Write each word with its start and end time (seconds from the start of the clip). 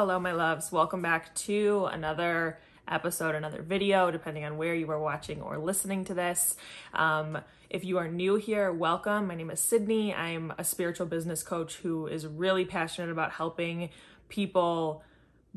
Hello, 0.00 0.18
my 0.18 0.32
loves. 0.32 0.72
Welcome 0.72 1.02
back 1.02 1.34
to 1.34 1.84
another 1.92 2.58
episode, 2.88 3.34
another 3.34 3.60
video, 3.60 4.10
depending 4.10 4.46
on 4.46 4.56
where 4.56 4.74
you 4.74 4.90
are 4.90 4.98
watching 4.98 5.42
or 5.42 5.58
listening 5.58 6.06
to 6.06 6.14
this. 6.14 6.56
Um, 6.94 7.36
if 7.68 7.84
you 7.84 7.98
are 7.98 8.08
new 8.08 8.36
here, 8.36 8.72
welcome. 8.72 9.26
My 9.26 9.34
name 9.34 9.50
is 9.50 9.60
Sydney. 9.60 10.14
I'm 10.14 10.54
a 10.56 10.64
spiritual 10.64 11.04
business 11.04 11.42
coach 11.42 11.76
who 11.76 12.06
is 12.06 12.26
really 12.26 12.64
passionate 12.64 13.10
about 13.10 13.32
helping 13.32 13.90
people 14.30 15.04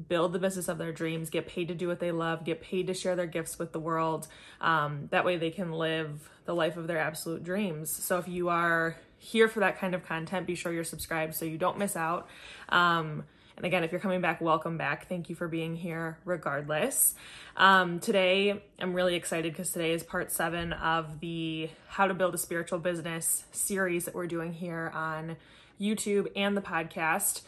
build 0.09 0.33
the 0.33 0.39
business 0.39 0.67
of 0.67 0.77
their 0.77 0.91
dreams, 0.91 1.29
get 1.29 1.47
paid 1.47 1.69
to 1.69 1.73
do 1.73 1.87
what 1.87 2.01
they 2.01 2.11
love, 2.11 2.43
get 2.43 2.59
paid 2.59 2.87
to 2.87 2.93
share 2.93 3.15
their 3.15 3.27
gifts 3.27 3.57
with 3.57 3.71
the 3.71 3.79
world. 3.79 4.27
Um, 4.59 5.07
that 5.11 5.23
way 5.23 5.37
they 5.37 5.51
can 5.51 5.71
live 5.71 6.29
the 6.43 6.53
life 6.53 6.75
of 6.75 6.87
their 6.87 6.99
absolute 6.99 7.45
dreams. 7.45 7.95
So 7.95 8.17
if 8.17 8.27
you 8.27 8.49
are 8.49 8.97
here 9.17 9.47
for 9.47 9.61
that 9.61 9.79
kind 9.79 9.95
of 9.95 10.05
content, 10.05 10.45
be 10.45 10.55
sure 10.55 10.73
you're 10.73 10.83
subscribed 10.83 11.33
so 11.33 11.45
you 11.45 11.57
don't 11.57 11.77
miss 11.77 11.95
out. 11.95 12.27
Um, 12.67 13.23
and 13.55 13.65
again, 13.65 13.83
if 13.83 13.91
you're 13.91 14.01
coming 14.01 14.21
back, 14.21 14.41
welcome 14.41 14.77
back. 14.77 15.07
Thank 15.07 15.29
you 15.29 15.35
for 15.35 15.47
being 15.47 15.75
here 15.75 16.17
regardless. 16.25 17.13
Um, 17.55 17.99
today, 17.99 18.63
I'm 18.79 18.93
really 18.93 19.15
excited 19.15 19.53
because 19.53 19.71
today 19.71 19.91
is 19.91 20.03
part 20.03 20.31
seven 20.31 20.73
of 20.73 21.19
the 21.19 21.69
How 21.87 22.07
to 22.07 22.13
Build 22.13 22.33
a 22.33 22.37
Spiritual 22.39 22.79
Business 22.79 23.45
series 23.51 24.05
that 24.05 24.15
we're 24.15 24.27
doing 24.27 24.53
here 24.53 24.91
on 24.93 25.37
YouTube 25.79 26.27
and 26.35 26.57
the 26.57 26.61
podcast. 26.61 27.41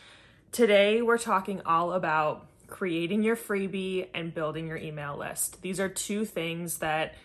Today, 0.52 1.02
we're 1.02 1.18
talking 1.18 1.62
all 1.66 1.92
about 1.92 2.48
creating 2.68 3.24
your 3.24 3.36
freebie 3.36 4.08
and 4.14 4.34
building 4.34 4.68
your 4.68 4.78
email 4.78 5.18
list. 5.18 5.62
These 5.62 5.80
are 5.80 5.90
two 5.90 6.24
things 6.24 6.78
that 6.80 7.16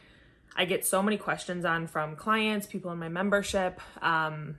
I 0.56 0.64
get 0.64 0.86
so 0.86 1.02
many 1.02 1.16
questions 1.16 1.64
on 1.64 1.86
from 1.86 2.16
clients, 2.16 2.66
people 2.66 2.90
in 2.92 2.98
my 2.98 3.08
membership, 3.08 3.80
um, 4.02 4.58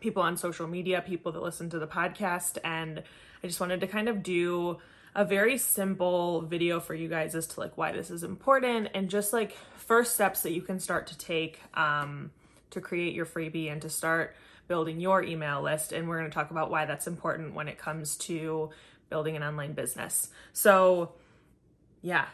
people 0.00 0.22
on 0.22 0.36
social 0.36 0.66
media, 0.66 1.02
people 1.06 1.32
that 1.32 1.42
listen 1.42 1.70
to 1.70 1.78
the 1.78 1.86
podcast, 1.86 2.58
and 2.62 3.02
I 3.42 3.46
just 3.46 3.60
wanted 3.60 3.80
to 3.80 3.86
kind 3.86 4.08
of 4.08 4.22
do 4.22 4.78
a 5.14 5.24
very 5.24 5.58
simple 5.58 6.42
video 6.42 6.80
for 6.80 6.94
you 6.94 7.08
guys 7.08 7.34
as 7.34 7.46
to 7.48 7.60
like 7.60 7.76
why 7.76 7.92
this 7.92 8.10
is 8.10 8.22
important 8.22 8.88
and 8.94 9.08
just 9.08 9.32
like 9.32 9.56
first 9.76 10.14
steps 10.14 10.42
that 10.42 10.52
you 10.52 10.62
can 10.62 10.78
start 10.78 11.08
to 11.08 11.18
take 11.18 11.60
um, 11.74 12.30
to 12.70 12.80
create 12.80 13.14
your 13.14 13.26
freebie 13.26 13.70
and 13.72 13.82
to 13.82 13.88
start 13.88 14.36
building 14.68 15.00
your 15.00 15.22
email 15.22 15.62
list. 15.62 15.92
And 15.92 16.08
we're 16.08 16.18
going 16.18 16.30
to 16.30 16.34
talk 16.34 16.50
about 16.50 16.70
why 16.70 16.84
that's 16.84 17.06
important 17.06 17.54
when 17.54 17.68
it 17.68 17.78
comes 17.78 18.16
to 18.18 18.70
building 19.08 19.34
an 19.34 19.42
online 19.42 19.72
business. 19.72 20.28
So, 20.52 21.12
yeah, 22.02 22.26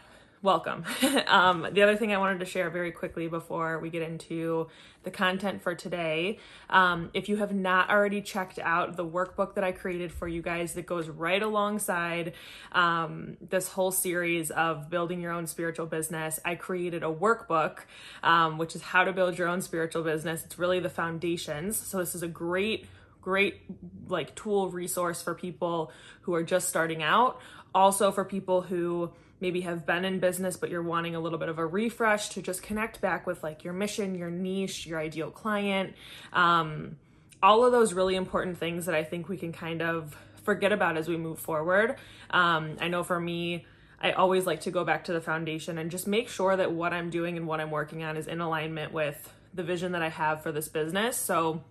welcome. 0.45 0.85
um, 1.27 1.67
the 1.73 1.81
other 1.81 1.97
thing 1.97 2.13
I 2.13 2.19
wanted 2.19 2.41
to 2.41 2.45
share 2.45 2.69
very 2.69 2.93
quickly 2.93 3.29
before 3.29 3.79
we 3.79 3.89
get 3.89 4.03
into 4.03 4.69
the 5.03 5.11
content 5.11 5.63
for 5.63 5.75
today 5.75 6.39
um, 6.69 7.09
if 7.15 7.31
you 7.31 7.37
have 7.37 7.55
not 7.55 7.89
already 7.89 8.21
checked 8.21 8.59
out 8.59 8.97
the 8.97 9.07
workbook 9.07 9.55
that 9.55 9.65
I 9.65 9.73
created 9.73 10.13
for 10.13 10.29
you 10.29 10.43
guys 10.43 10.75
that 10.75 10.85
goes 10.85 11.09
right 11.09 11.43
alongside 11.43 12.35
um, 12.73 13.39
this 13.41 13.69
whole 13.69 13.91
series 13.91 14.51
of 14.51 14.91
building 14.91 15.23
your 15.23 15.33
own 15.33 15.47
spiritual 15.47 15.87
business, 15.87 16.39
I 16.45 16.57
created 16.57 17.03
a 17.03 17.13
workbook, 17.13 17.79
um, 18.23 18.59
which 18.59 18.77
is 18.77 18.83
how 18.83 19.05
to 19.05 19.15
build 19.15 19.39
your 19.39 19.49
own 19.49 19.63
spiritual 19.63 20.03
business. 20.03 20.45
It's 20.45 20.59
really 20.59 20.79
the 20.79 20.91
foundations. 20.91 21.79
So, 21.79 21.99
this 21.99 22.15
is 22.15 22.23
a 22.23 22.29
great 22.29 22.87
great 23.23 23.63
like 24.09 24.35
tool 24.35 24.69
resource 24.69 25.23
for 25.23 25.35
people 25.35 25.91
who 26.23 26.35
are 26.35 26.43
just 26.43 26.69
starting 26.69 27.03
out 27.03 27.41
also 27.75 28.13
for 28.13 28.23
people 28.23 28.61
who 28.61 29.11
maybe 29.45 29.61
have 29.61 29.85
been 29.85 30.07
in 30.07 30.21
business 30.21 30.57
but 30.57 30.71
you're 30.71 30.83
wanting 30.83 31.15
a 31.15 31.21
little 31.21 31.39
bit 31.39 31.51
of 31.51 31.59
a 31.59 31.67
refresh 31.67 32.31
to 32.31 32.41
just 32.41 32.63
connect 32.63 33.03
back 33.03 33.27
with 33.27 33.43
like 33.43 33.63
your 33.63 33.75
mission 33.75 34.15
your 34.15 34.31
niche 34.31 34.87
your 34.87 34.99
ideal 34.99 35.31
client. 35.31 35.93
Um, 36.33 36.97
all 37.43 37.63
of 37.67 37.71
those 37.71 37.93
really 37.93 38.17
important 38.17 38.57
things 38.57 38.87
that 38.87 38.95
i 38.95 39.05
think 39.05 39.29
we 39.29 39.37
can 39.37 39.53
kind 39.53 39.83
of 39.83 40.17
forget 40.45 40.73
about 40.73 40.97
as 40.97 41.09
we 41.09 41.19
move 41.19 41.39
forward. 41.39 41.97
Um, 42.31 42.79
i 42.81 42.89
know 42.89 43.03
for 43.03 43.21
me 43.21 43.67
i 44.01 44.13
always 44.13 44.47
like 44.47 44.63
to 44.63 44.71
go 44.71 44.83
back 44.83 45.05
to 45.05 45.13
the 45.13 45.21
foundation 45.21 45.77
and 45.77 45.91
just 45.91 46.07
make 46.07 46.31
sure 46.31 46.57
that 46.57 46.73
what 46.73 46.95
i'm 46.95 47.11
doing 47.11 47.37
and 47.37 47.47
what 47.47 47.61
i'm 47.61 47.71
working 47.71 48.03
on 48.03 48.17
is 48.17 48.27
in 48.27 48.41
alignment 48.41 48.95
with 48.95 49.31
the 49.53 49.63
vision 49.63 49.93
that 49.93 50.01
i 50.01 50.09
have 50.09 50.43
for 50.43 50.53
this 50.53 50.69
business. 50.69 51.19
So 51.19 51.63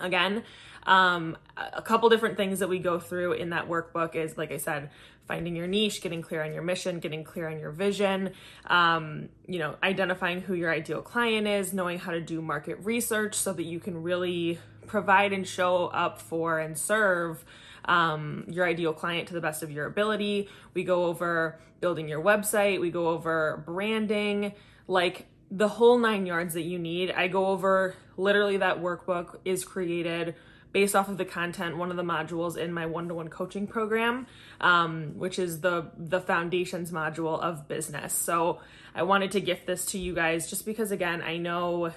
again 0.00 0.42
um, 0.84 1.36
a 1.56 1.82
couple 1.82 2.08
different 2.08 2.36
things 2.36 2.58
that 2.58 2.68
we 2.68 2.78
go 2.78 2.98
through 2.98 3.32
in 3.32 3.50
that 3.50 3.68
workbook 3.68 4.14
is 4.14 4.36
like 4.36 4.50
i 4.50 4.56
said 4.56 4.90
finding 5.26 5.56
your 5.56 5.66
niche, 5.66 6.02
getting 6.02 6.22
clear 6.22 6.42
on 6.42 6.52
your 6.52 6.62
mission, 6.62 6.98
getting 6.98 7.24
clear 7.24 7.48
on 7.48 7.58
your 7.58 7.70
vision, 7.70 8.32
um, 8.66 9.28
you 9.46 9.58
know, 9.58 9.76
identifying 9.82 10.40
who 10.40 10.54
your 10.54 10.70
ideal 10.70 11.00
client 11.00 11.46
is, 11.46 11.72
knowing 11.72 11.98
how 11.98 12.10
to 12.10 12.20
do 12.20 12.42
market 12.42 12.78
research 12.82 13.34
so 13.34 13.52
that 13.52 13.64
you 13.64 13.78
can 13.78 14.02
really 14.02 14.58
provide 14.86 15.32
and 15.32 15.46
show 15.46 15.86
up 15.86 16.20
for 16.20 16.58
and 16.58 16.76
serve 16.76 17.44
um, 17.84 18.44
your 18.48 18.66
ideal 18.66 18.92
client 18.92 19.28
to 19.28 19.34
the 19.34 19.40
best 19.40 19.62
of 19.62 19.70
your 19.70 19.86
ability. 19.86 20.48
We 20.74 20.84
go 20.84 21.04
over 21.04 21.58
building 21.80 22.08
your 22.08 22.22
website, 22.22 22.80
we 22.80 22.90
go 22.90 23.08
over 23.08 23.62
branding, 23.66 24.52
like 24.86 25.26
the 25.50 25.68
whole 25.68 25.98
nine 25.98 26.26
yards 26.26 26.54
that 26.54 26.62
you 26.62 26.78
need. 26.78 27.10
I 27.10 27.28
go 27.28 27.46
over 27.46 27.94
literally 28.16 28.58
that 28.58 28.80
workbook 28.80 29.38
is 29.44 29.64
created 29.64 30.34
based 30.72 30.96
off 30.96 31.08
of 31.08 31.18
the 31.18 31.24
content, 31.24 31.76
one 31.76 31.90
of 31.90 31.96
the 31.96 32.02
modules 32.02 32.56
in 32.56 32.72
my 32.72 32.86
one-to-one 32.86 33.28
coaching 33.28 33.66
program, 33.66 34.26
um, 34.60 35.18
which 35.18 35.38
is 35.38 35.60
the 35.60 35.90
the 35.96 36.20
foundations 36.20 36.90
module 36.90 37.40
of 37.40 37.68
business. 37.68 38.12
So 38.12 38.60
I 38.94 39.02
wanted 39.02 39.32
to 39.32 39.40
gift 39.40 39.66
this 39.66 39.86
to 39.86 39.98
you 39.98 40.14
guys 40.14 40.48
just 40.48 40.64
because 40.64 40.90
again, 40.90 41.22
I 41.22 41.36
know 41.36 41.92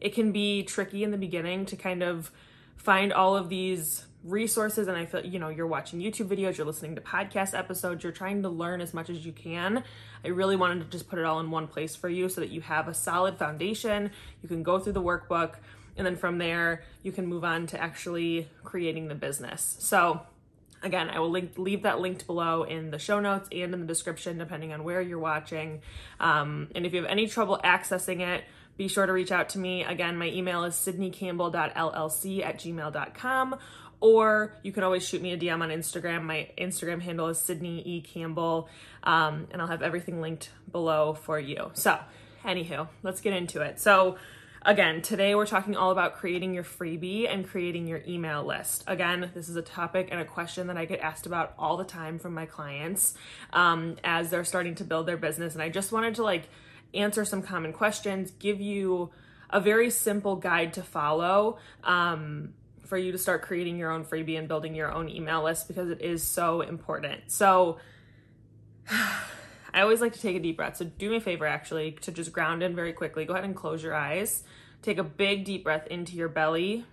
it 0.00 0.14
can 0.14 0.32
be 0.32 0.62
tricky 0.62 1.02
in 1.04 1.10
the 1.10 1.18
beginning 1.18 1.66
to 1.66 1.76
kind 1.76 2.02
of 2.02 2.30
find 2.76 3.12
all 3.12 3.36
of 3.36 3.48
these 3.48 4.06
resources 4.22 4.86
and 4.86 4.98
I 4.98 5.06
feel 5.06 5.24
you 5.24 5.38
know 5.38 5.48
you're 5.48 5.66
watching 5.66 6.00
YouTube 6.00 6.28
videos, 6.28 6.58
you're 6.58 6.66
listening 6.66 6.94
to 6.96 7.00
podcast 7.00 7.58
episodes, 7.58 8.02
you're 8.02 8.12
trying 8.12 8.42
to 8.42 8.50
learn 8.50 8.82
as 8.82 8.92
much 8.92 9.08
as 9.08 9.24
you 9.24 9.32
can. 9.32 9.82
I 10.22 10.28
really 10.28 10.56
wanted 10.56 10.80
to 10.80 10.90
just 10.90 11.08
put 11.08 11.18
it 11.18 11.24
all 11.24 11.40
in 11.40 11.50
one 11.50 11.66
place 11.66 11.96
for 11.96 12.08
you 12.10 12.28
so 12.28 12.42
that 12.42 12.50
you 12.50 12.60
have 12.60 12.88
a 12.88 12.94
solid 12.94 13.38
foundation. 13.38 14.10
You 14.42 14.48
can 14.48 14.62
go 14.62 14.78
through 14.78 14.92
the 14.92 15.02
workbook 15.02 15.54
and 15.96 16.06
then 16.06 16.16
from 16.16 16.38
there, 16.38 16.82
you 17.02 17.12
can 17.12 17.26
move 17.26 17.44
on 17.44 17.66
to 17.68 17.80
actually 17.80 18.48
creating 18.64 19.08
the 19.08 19.14
business. 19.14 19.76
So, 19.80 20.20
again, 20.82 21.10
I 21.10 21.18
will 21.18 21.30
link, 21.30 21.52
leave 21.56 21.82
that 21.82 22.00
linked 22.00 22.26
below 22.26 22.62
in 22.62 22.90
the 22.90 22.98
show 22.98 23.20
notes 23.20 23.48
and 23.52 23.74
in 23.74 23.80
the 23.80 23.86
description, 23.86 24.38
depending 24.38 24.72
on 24.72 24.84
where 24.84 25.00
you're 25.00 25.18
watching. 25.18 25.82
Um, 26.18 26.68
and 26.74 26.86
if 26.86 26.92
you 26.92 27.02
have 27.02 27.10
any 27.10 27.26
trouble 27.26 27.60
accessing 27.62 28.20
it, 28.20 28.44
be 28.76 28.88
sure 28.88 29.04
to 29.04 29.12
reach 29.12 29.32
out 29.32 29.50
to 29.50 29.58
me. 29.58 29.84
Again, 29.84 30.16
my 30.16 30.28
email 30.28 30.64
is 30.64 30.74
sydneycampbell.llc 30.74 32.44
at 32.44 32.58
gmail.com 32.58 33.56
or 34.00 34.54
you 34.62 34.72
can 34.72 34.82
always 34.82 35.06
shoot 35.06 35.22
me 35.22 35.32
a 35.32 35.38
DM 35.38 35.60
on 35.60 35.68
Instagram. 35.68 36.22
My 36.22 36.48
Instagram 36.58 37.00
handle 37.00 37.28
is 37.28 37.38
Sydney 37.38 37.82
E. 37.84 38.00
Campbell, 38.00 38.68
um, 39.02 39.46
and 39.50 39.60
I'll 39.60 39.68
have 39.68 39.82
everything 39.82 40.20
linked 40.20 40.50
below 40.70 41.14
for 41.14 41.38
you. 41.38 41.70
So, 41.74 41.98
anywho, 42.44 42.88
let's 43.02 43.20
get 43.20 43.34
into 43.34 43.60
it. 43.60 43.80
So, 43.80 44.16
Again, 44.62 45.00
today 45.00 45.34
we're 45.34 45.46
talking 45.46 45.74
all 45.74 45.90
about 45.90 46.16
creating 46.16 46.52
your 46.52 46.64
freebie 46.64 47.26
and 47.26 47.48
creating 47.48 47.86
your 47.86 48.02
email 48.06 48.44
list. 48.44 48.84
Again, 48.86 49.30
this 49.32 49.48
is 49.48 49.56
a 49.56 49.62
topic 49.62 50.08
and 50.10 50.20
a 50.20 50.24
question 50.24 50.66
that 50.66 50.76
I 50.76 50.84
get 50.84 51.00
asked 51.00 51.24
about 51.24 51.54
all 51.58 51.78
the 51.78 51.84
time 51.84 52.18
from 52.18 52.34
my 52.34 52.44
clients 52.44 53.14
um, 53.54 53.96
as 54.04 54.28
they're 54.28 54.44
starting 54.44 54.74
to 54.74 54.84
build 54.84 55.06
their 55.06 55.16
business. 55.16 55.54
And 55.54 55.62
I 55.62 55.70
just 55.70 55.92
wanted 55.92 56.16
to 56.16 56.24
like 56.24 56.50
answer 56.92 57.24
some 57.24 57.40
common 57.40 57.72
questions, 57.72 58.32
give 58.32 58.60
you 58.60 59.10
a 59.48 59.60
very 59.60 59.88
simple 59.88 60.36
guide 60.36 60.74
to 60.74 60.82
follow. 60.82 61.56
Um, 61.82 62.52
for 62.84 62.98
you 62.98 63.12
to 63.12 63.18
start 63.18 63.42
creating 63.42 63.78
your 63.78 63.92
own 63.92 64.04
freebie 64.04 64.36
and 64.36 64.48
building 64.48 64.74
your 64.74 64.90
own 64.90 65.08
email 65.08 65.44
list 65.44 65.68
because 65.68 65.90
it 65.90 66.00
is 66.02 66.24
so 66.24 66.60
important. 66.60 67.20
So, 67.28 67.78
I 69.72 69.82
always 69.82 70.00
like 70.00 70.12
to 70.14 70.20
take 70.20 70.36
a 70.36 70.40
deep 70.40 70.56
breath. 70.56 70.76
So 70.76 70.84
do 70.84 71.10
me 71.10 71.16
a 71.16 71.20
favor 71.20 71.46
actually 71.46 71.92
to 72.02 72.12
just 72.12 72.32
ground 72.32 72.62
in 72.62 72.74
very 72.74 72.92
quickly. 72.92 73.24
Go 73.24 73.34
ahead 73.34 73.44
and 73.44 73.54
close 73.54 73.82
your 73.82 73.94
eyes. 73.94 74.42
Take 74.82 74.98
a 74.98 75.04
big 75.04 75.44
deep 75.44 75.64
breath 75.64 75.86
into 75.86 76.16
your 76.16 76.28
belly. 76.28 76.84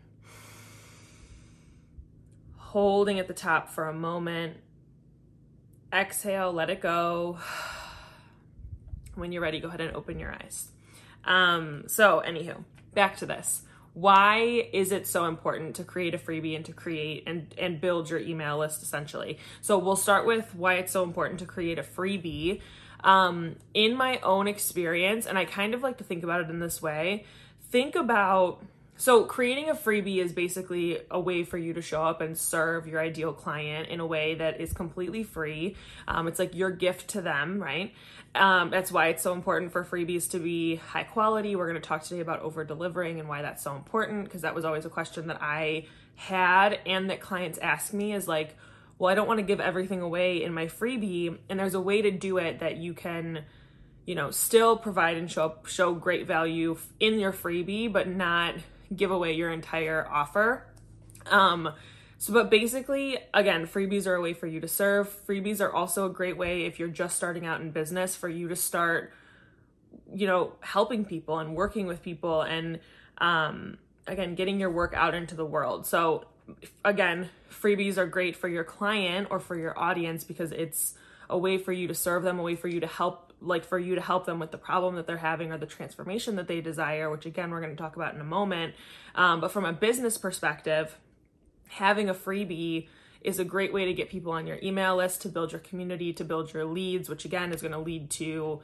Holding 2.57 3.19
at 3.19 3.27
the 3.27 3.33
top 3.33 3.69
for 3.69 3.87
a 3.87 3.93
moment. 3.93 4.57
Exhale, 5.91 6.51
let 6.51 6.69
it 6.69 6.81
go. 6.81 7.39
When 9.15 9.31
you're 9.31 9.41
ready, 9.41 9.59
go 9.59 9.69
ahead 9.69 9.81
and 9.81 9.95
open 9.95 10.19
your 10.19 10.31
eyes. 10.31 10.69
Um, 11.25 11.85
so, 11.87 12.21
anywho, 12.25 12.63
back 12.93 13.17
to 13.17 13.25
this 13.25 13.63
why 13.97 14.69
is 14.73 14.91
it 14.91 15.07
so 15.07 15.25
important 15.25 15.75
to 15.77 15.83
create 15.83 16.13
a 16.13 16.19
freebie 16.19 16.55
and 16.55 16.63
to 16.63 16.71
create 16.71 17.23
and, 17.25 17.51
and 17.57 17.81
build 17.81 18.11
your 18.11 18.19
email 18.19 18.59
list 18.59 18.83
essentially? 18.83 19.39
So 19.61 19.79
we'll 19.79 19.95
start 19.95 20.27
with 20.27 20.53
why 20.53 20.75
it's 20.75 20.91
so 20.91 21.03
important 21.03 21.39
to 21.39 21.47
create 21.47 21.79
a 21.79 21.83
freebie. 21.83 22.61
Um, 23.03 23.55
in 23.73 23.95
my 23.95 24.19
own 24.19 24.47
experience, 24.47 25.25
and 25.25 25.35
I 25.35 25.45
kind 25.45 25.73
of 25.73 25.81
like 25.81 25.97
to 25.97 26.03
think 26.03 26.23
about 26.23 26.41
it 26.41 26.49
in 26.51 26.59
this 26.59 26.79
way, 26.79 27.25
think 27.71 27.95
about 27.95 28.63
so 28.97 29.23
creating 29.23 29.69
a 29.69 29.75
freebie 29.75 30.17
is 30.17 30.33
basically 30.33 30.99
a 31.11 31.19
way 31.19 31.43
for 31.43 31.57
you 31.57 31.73
to 31.73 31.81
show 31.81 32.03
up 32.03 32.19
and 32.19 32.37
serve 32.37 32.87
your 32.87 32.99
ideal 32.99 33.31
client 33.31 33.89
in 33.89 33.99
a 33.99 34.05
way 34.05 34.35
that 34.35 34.59
is 34.59 34.73
completely 34.73 35.23
free. 35.23 35.75
Um, 36.07 36.27
it's 36.27 36.39
like 36.39 36.55
your 36.55 36.71
gift 36.71 37.09
to 37.09 37.21
them, 37.21 37.61
right? 37.61 37.93
Um, 38.33 38.71
that's 38.71 38.91
why 38.91 39.07
it's 39.07 39.21
so 39.21 39.33
important 39.33 39.71
for 39.71 39.83
freebies 39.83 40.29
to 40.31 40.39
be 40.39 40.75
high 40.75 41.03
quality. 41.03 41.55
We're 41.55 41.69
going 41.69 41.81
to 41.81 41.87
talk 41.87 42.03
today 42.03 42.21
about 42.21 42.41
over 42.41 42.63
delivering 42.63 43.19
and 43.19 43.29
why 43.29 43.43
that's 43.43 43.63
so 43.63 43.75
important 43.75 44.25
because 44.25 44.41
that 44.41 44.55
was 44.55 44.65
always 44.65 44.85
a 44.85 44.89
question 44.89 45.27
that 45.27 45.41
I 45.41 45.85
had 46.15 46.79
and 46.85 47.09
that 47.11 47.21
clients 47.21 47.59
ask 47.59 47.93
me 47.93 48.13
is 48.13 48.27
like, 48.27 48.55
well, 48.97 49.11
I 49.11 49.15
don't 49.15 49.27
want 49.27 49.39
to 49.39 49.45
give 49.45 49.59
everything 49.59 50.01
away 50.01 50.43
in 50.43 50.53
my 50.53 50.65
freebie. 50.65 51.37
And 51.49 51.59
there's 51.59 51.75
a 51.75 51.81
way 51.81 52.01
to 52.01 52.09
do 52.09 52.37
it 52.37 52.59
that 52.59 52.77
you 52.77 52.93
can, 52.93 53.43
you 54.05 54.15
know, 54.15 54.31
still 54.31 54.75
provide 54.75 55.17
and 55.17 55.29
show 55.29 55.55
show 55.67 55.93
great 55.93 56.25
value 56.25 56.77
in 56.99 57.19
your 57.19 57.31
freebie, 57.31 57.91
but 57.91 58.07
not 58.07 58.55
give 58.95 59.11
away 59.11 59.33
your 59.33 59.51
entire 59.51 60.07
offer. 60.09 60.65
Um, 61.25 61.73
so, 62.17 62.33
but 62.33 62.49
basically, 62.49 63.17
again, 63.33 63.67
freebies 63.67 64.07
are 64.07 64.15
a 64.15 64.21
way 64.21 64.33
for 64.33 64.47
you 64.47 64.59
to 64.61 64.67
serve. 64.67 65.09
Freebies 65.27 65.61
are 65.61 65.71
also 65.71 66.05
a 66.05 66.09
great 66.09 66.37
way 66.37 66.65
if 66.65 66.79
you're 66.79 66.87
just 66.87 67.15
starting 67.15 67.45
out 67.45 67.61
in 67.61 67.71
business 67.71 68.15
for 68.15 68.27
you 68.27 68.47
to 68.47 68.55
start, 68.55 69.13
you 70.13 70.25
know, 70.25 70.53
helping 70.61 71.05
people 71.05 71.37
and 71.39 71.55
working 71.55 71.85
with 71.85 72.01
people 72.01 72.41
and, 72.41 72.79
um, 73.19 73.77
again, 74.07 74.33
getting 74.35 74.59
your 74.59 74.71
work 74.71 74.93
out 74.95 75.13
into 75.13 75.35
the 75.35 75.45
world. 75.45 75.85
So, 75.85 76.25
again, 76.83 77.29
freebies 77.51 77.97
are 77.97 78.07
great 78.07 78.35
for 78.35 78.47
your 78.47 78.63
client 78.63 79.27
or 79.29 79.39
for 79.39 79.55
your 79.57 79.77
audience 79.77 80.23
because 80.23 80.51
it's 80.51 80.95
a 81.29 81.37
way 81.37 81.57
for 81.57 81.71
you 81.71 81.87
to 81.87 81.93
serve 81.93 82.23
them, 82.23 82.39
a 82.39 82.43
way 82.43 82.55
for 82.55 82.67
you 82.67 82.79
to 82.79 82.87
help, 82.87 83.26
like 83.41 83.63
for 83.63 83.77
you 83.77 83.95
to 83.95 84.01
help 84.01 84.25
them 84.25 84.39
with 84.39 84.51
the 84.51 84.57
problem 84.57 84.95
that 84.95 85.07
they're 85.07 85.17
having 85.17 85.51
or 85.51 85.57
the 85.57 85.65
transformation 85.65 86.35
that 86.37 86.47
they 86.47 86.61
desire, 86.61 87.09
which 87.09 87.25
again, 87.25 87.51
we're 87.51 87.61
going 87.61 87.75
to 87.75 87.81
talk 87.81 87.95
about 87.95 88.13
in 88.15 88.21
a 88.21 88.25
moment. 88.25 88.73
Um, 89.15 89.41
but 89.41 89.51
from 89.51 89.65
a 89.65 89.73
business 89.73 90.17
perspective, 90.17 90.97
having 91.69 92.09
a 92.09 92.13
freebie 92.13 92.87
is 93.21 93.39
a 93.39 93.45
great 93.45 93.73
way 93.73 93.85
to 93.85 93.93
get 93.93 94.09
people 94.09 94.31
on 94.31 94.47
your 94.47 94.57
email 94.63 94.95
list, 94.95 95.21
to 95.21 95.29
build 95.29 95.51
your 95.51 95.59
community, 95.61 96.13
to 96.13 96.23
build 96.23 96.53
your 96.53 96.65
leads, 96.65 97.09
which 97.09 97.25
again 97.25 97.51
is 97.51 97.61
going 97.61 97.73
to 97.73 97.79
lead 97.79 98.09
to 98.11 98.61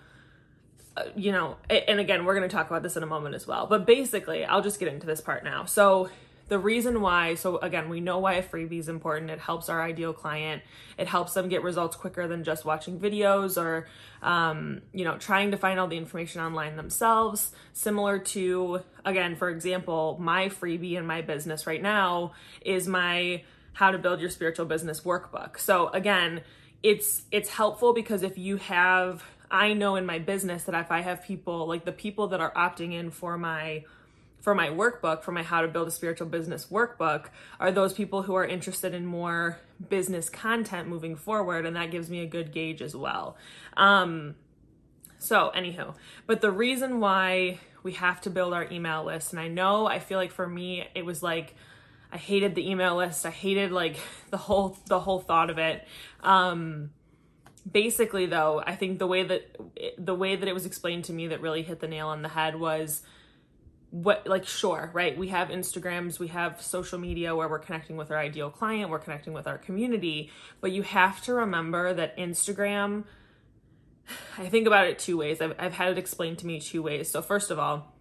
uh, 0.96 1.06
you 1.16 1.32
know, 1.32 1.58
and 1.70 2.00
again, 2.00 2.24
we're 2.24 2.36
going 2.36 2.48
to 2.48 2.56
talk 2.56 2.68
about 2.68 2.84
this 2.84 2.96
in 2.96 3.02
a 3.02 3.08
moment 3.08 3.34
as 3.34 3.48
well. 3.48 3.66
But 3.66 3.86
basically, 3.86 4.46
I'll 4.46 4.62
just 4.62 4.80
get 4.80 4.88
into 4.88 5.08
this 5.08 5.22
part 5.22 5.44
now. 5.44 5.66
So, 5.66 6.10
the 6.54 6.60
reason 6.60 7.02
why, 7.02 7.34
so 7.34 7.58
again, 7.58 7.90
we 7.90 8.00
know 8.00 8.20
why 8.20 8.34
a 8.34 8.44
freebie 8.44 8.78
is 8.78 8.88
important. 8.88 9.32
It 9.32 9.40
helps 9.40 9.70
our 9.70 9.82
ideal 9.82 10.14
client. 10.14 10.62
It 11.00 11.08
helps 11.08 11.34
them 11.34 11.50
get 11.50 11.64
results 11.64 11.96
quicker 11.96 12.28
than 12.28 12.44
just 12.44 12.64
watching 12.64 13.00
videos 13.00 13.60
or, 13.60 13.88
um, 14.22 14.84
you 14.94 15.04
know, 15.04 15.18
trying 15.18 15.50
to 15.50 15.58
find 15.58 15.80
all 15.80 15.88
the 15.88 15.98
information 15.98 16.42
online 16.42 16.76
themselves. 16.76 17.54
Similar 17.74 18.20
to, 18.20 18.82
again, 19.04 19.36
for 19.36 19.50
example, 19.50 20.16
my 20.22 20.50
freebie 20.50 20.94
in 20.94 21.08
my 21.08 21.24
business 21.24 21.66
right 21.66 21.82
now 21.82 22.34
is 22.62 22.88
my 22.88 23.42
how 23.72 23.90
to 23.90 23.98
build 23.98 24.22
your 24.22 24.30
spiritual 24.30 24.68
business 24.68 25.02
workbook. 25.02 25.58
So 25.58 25.88
again, 25.88 26.42
it's 26.84 27.24
it's 27.32 27.50
helpful 27.50 27.96
because 27.96 28.22
if 28.22 28.38
you 28.38 28.58
have 28.58 29.24
I 29.50 29.74
know 29.74 29.96
in 29.96 30.06
my 30.06 30.20
business 30.20 30.66
that 30.66 30.76
if 30.76 30.92
I 30.92 31.02
have 31.02 31.24
people 31.24 31.68
like 31.68 31.84
the 31.84 31.92
people 31.92 32.28
that 32.28 32.42
are 32.42 32.54
opting 32.54 32.94
in 32.94 33.10
for 33.10 33.40
my 33.40 33.86
for 34.44 34.54
my 34.54 34.68
workbook, 34.68 35.24
for 35.24 35.32
my 35.32 35.42
How 35.42 35.62
to 35.62 35.70
Build 35.70 35.88
a 35.88 35.92
Spiritual 35.92 36.28
Business 36.28 36.66
workbook, 36.66 37.28
are 37.62 37.72
those 37.72 37.94
people 37.94 38.24
who 38.24 38.36
are 38.36 38.46
interested 38.46 38.94
in 38.94 39.06
more 39.06 39.58
business 39.90 40.30
content 40.30 40.90
moving 40.90 41.16
forward. 41.16 41.66
And 41.66 41.78
that 41.78 41.92
gives 41.92 42.10
me 42.10 42.20
a 42.20 42.26
good 42.26 42.52
gauge 42.52 42.82
as 42.82 42.94
well. 42.94 43.38
Um, 43.78 44.36
so, 45.18 45.50
anywho, 45.56 45.96
but 46.28 46.42
the 46.42 46.52
reason 46.52 47.00
why 47.00 47.60
we 47.84 47.94
have 47.94 48.20
to 48.22 48.30
build 48.30 48.54
our 48.54 48.70
email 48.70 49.06
list, 49.06 49.32
and 49.32 49.40
I 49.40 49.48
know 49.48 49.88
I 49.88 50.00
feel 50.00 50.20
like 50.20 50.34
for 50.34 50.46
me, 50.46 50.86
it 50.94 51.06
was 51.06 51.24
like, 51.24 51.56
I 52.12 52.18
hated 52.18 52.54
the 52.54 52.70
email 52.70 52.98
list. 52.98 53.26
I 53.26 53.30
hated 53.30 53.72
like 53.72 53.98
the 54.30 54.38
whole 54.38 54.78
the 54.88 55.00
whole 55.00 55.22
thought 55.22 55.52
of 55.52 55.58
it. 55.58 55.88
Um, 56.20 56.90
basically, 57.70 58.26
though, 58.26 58.62
I 58.68 58.76
think 58.76 59.00
the 59.00 59.08
way 59.08 59.24
that 59.24 59.56
the 59.98 60.14
way 60.14 60.36
that 60.36 60.50
it 60.50 60.54
was 60.54 60.66
explained 60.66 61.06
to 61.06 61.14
me 61.14 61.28
that 61.28 61.40
really 61.40 61.64
hit 61.64 61.80
the 61.80 61.88
nail 61.88 62.10
on 62.10 62.24
the 62.24 62.30
head 62.30 62.60
was 62.60 63.04
what 63.94 64.26
like 64.26 64.48
sure 64.48 64.90
right 64.92 65.20
we 65.20 65.28
have 65.28 65.50
instagrams 65.50 66.18
we 66.18 66.30
have 66.30 66.60
social 66.60 66.98
media 66.98 67.36
where 67.36 67.48
we're 67.48 67.60
connecting 67.60 67.96
with 67.96 68.10
our 68.10 68.18
ideal 68.18 68.50
client 68.50 68.90
we're 68.90 68.98
connecting 68.98 69.34
with 69.34 69.46
our 69.46 69.60
community 69.60 70.32
but 70.62 70.72
you 70.72 70.82
have 70.82 71.22
to 71.22 71.32
remember 71.32 71.94
that 71.94 72.18
instagram 72.18 73.04
i 74.40 74.48
think 74.50 74.66
about 74.66 74.88
it 74.88 74.98
two 74.98 75.18
ways. 75.18 75.42
I've, 75.42 75.54
I've 75.60 75.74
had 75.74 75.92
it 75.92 75.98
explained 76.00 76.40
to 76.40 76.48
me 76.48 76.60
two 76.60 76.82
ways. 76.82 77.10
So 77.12 77.22
first 77.22 77.52
of 77.52 77.60
all 77.60 77.94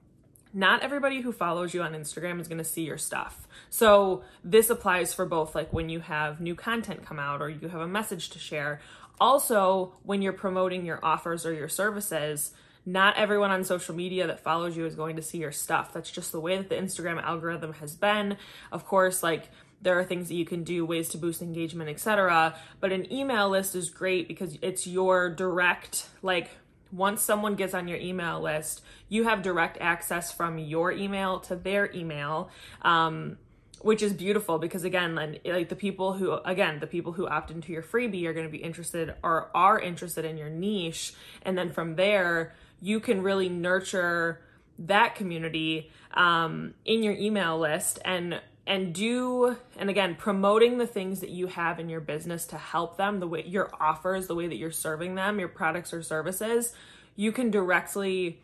not 0.54 0.82
everybody 0.82 1.20
who 1.20 1.32
follows 1.32 1.72
you 1.72 1.82
on 1.82 1.92
instagram 1.92 2.40
is 2.40 2.48
going 2.48 2.58
to 2.58 2.64
see 2.64 2.84
your 2.84 2.98
stuff. 2.98 3.46
So 3.68 4.22
this 4.42 4.70
applies 4.70 5.12
for 5.12 5.26
both 5.26 5.54
like 5.54 5.72
when 5.72 5.88
you 5.88 6.00
have 6.00 6.40
new 6.40 6.54
content 6.54 7.04
come 7.04 7.18
out 7.18 7.42
or 7.42 7.50
you 7.50 7.68
have 7.68 7.80
a 7.80 7.88
message 7.88 8.30
to 8.30 8.38
share. 8.38 8.80
Also 9.20 9.94
when 10.02 10.22
you're 10.22 10.32
promoting 10.32 10.84
your 10.84 11.00
offers 11.02 11.44
or 11.46 11.52
your 11.52 11.68
services 11.68 12.52
not 12.84 13.16
everyone 13.16 13.50
on 13.50 13.64
social 13.64 13.94
media 13.94 14.26
that 14.26 14.40
follows 14.40 14.76
you 14.76 14.84
is 14.86 14.94
going 14.94 15.16
to 15.16 15.22
see 15.22 15.38
your 15.38 15.52
stuff. 15.52 15.92
That's 15.92 16.10
just 16.10 16.32
the 16.32 16.40
way 16.40 16.56
that 16.56 16.68
the 16.68 16.74
Instagram 16.74 17.22
algorithm 17.22 17.74
has 17.74 17.94
been. 17.94 18.36
Of 18.70 18.86
course, 18.86 19.22
like 19.22 19.50
there 19.80 19.98
are 19.98 20.04
things 20.04 20.28
that 20.28 20.34
you 20.34 20.44
can 20.44 20.64
do, 20.64 20.84
ways 20.84 21.08
to 21.10 21.18
boost 21.18 21.42
engagement, 21.42 21.90
etc. 21.90 22.54
But 22.80 22.92
an 22.92 23.12
email 23.12 23.48
list 23.48 23.74
is 23.74 23.90
great 23.90 24.28
because 24.28 24.58
it's 24.62 24.86
your 24.86 25.30
direct 25.30 26.08
like 26.22 26.50
once 26.92 27.22
someone 27.22 27.54
gets 27.54 27.72
on 27.72 27.88
your 27.88 27.98
email 27.98 28.40
list, 28.40 28.82
you 29.08 29.24
have 29.24 29.42
direct 29.42 29.78
access 29.80 30.30
from 30.30 30.58
your 30.58 30.92
email 30.92 31.40
to 31.40 31.56
their 31.56 31.90
email. 31.94 32.50
Um, 32.82 33.38
which 33.80 34.00
is 34.00 34.12
beautiful 34.12 34.58
because 34.58 34.84
again 34.84 35.16
like 35.44 35.68
the 35.68 35.74
people 35.74 36.12
who 36.12 36.32
again 36.44 36.78
the 36.78 36.86
people 36.86 37.10
who 37.10 37.26
opt 37.26 37.50
into 37.50 37.72
your 37.72 37.82
freebie 37.82 38.24
are 38.26 38.32
going 38.32 38.46
to 38.46 38.52
be 38.52 38.62
interested 38.62 39.12
or 39.24 39.50
are 39.56 39.80
interested 39.80 40.24
in 40.24 40.36
your 40.36 40.48
niche 40.48 41.14
and 41.42 41.58
then 41.58 41.68
from 41.72 41.96
there 41.96 42.54
you 42.82 43.00
can 43.00 43.22
really 43.22 43.48
nurture 43.48 44.42
that 44.80 45.14
community 45.14 45.90
um, 46.12 46.74
in 46.84 47.02
your 47.02 47.14
email 47.14 47.58
list 47.58 47.98
and 48.04 48.40
and 48.66 48.94
do 48.94 49.56
and 49.76 49.90
again 49.90 50.14
promoting 50.14 50.78
the 50.78 50.86
things 50.86 51.20
that 51.20 51.30
you 51.30 51.46
have 51.46 51.80
in 51.80 51.88
your 51.88 52.00
business 52.00 52.46
to 52.46 52.56
help 52.56 52.96
them 52.96 53.18
the 53.18 53.26
way 53.26 53.44
your 53.46 53.70
offers 53.80 54.26
the 54.26 54.34
way 54.34 54.46
that 54.46 54.56
you're 54.56 54.70
serving 54.70 55.14
them 55.14 55.40
your 55.40 55.48
products 55.48 55.92
or 55.92 56.02
services 56.02 56.72
you 57.16 57.32
can 57.32 57.50
directly 57.50 58.40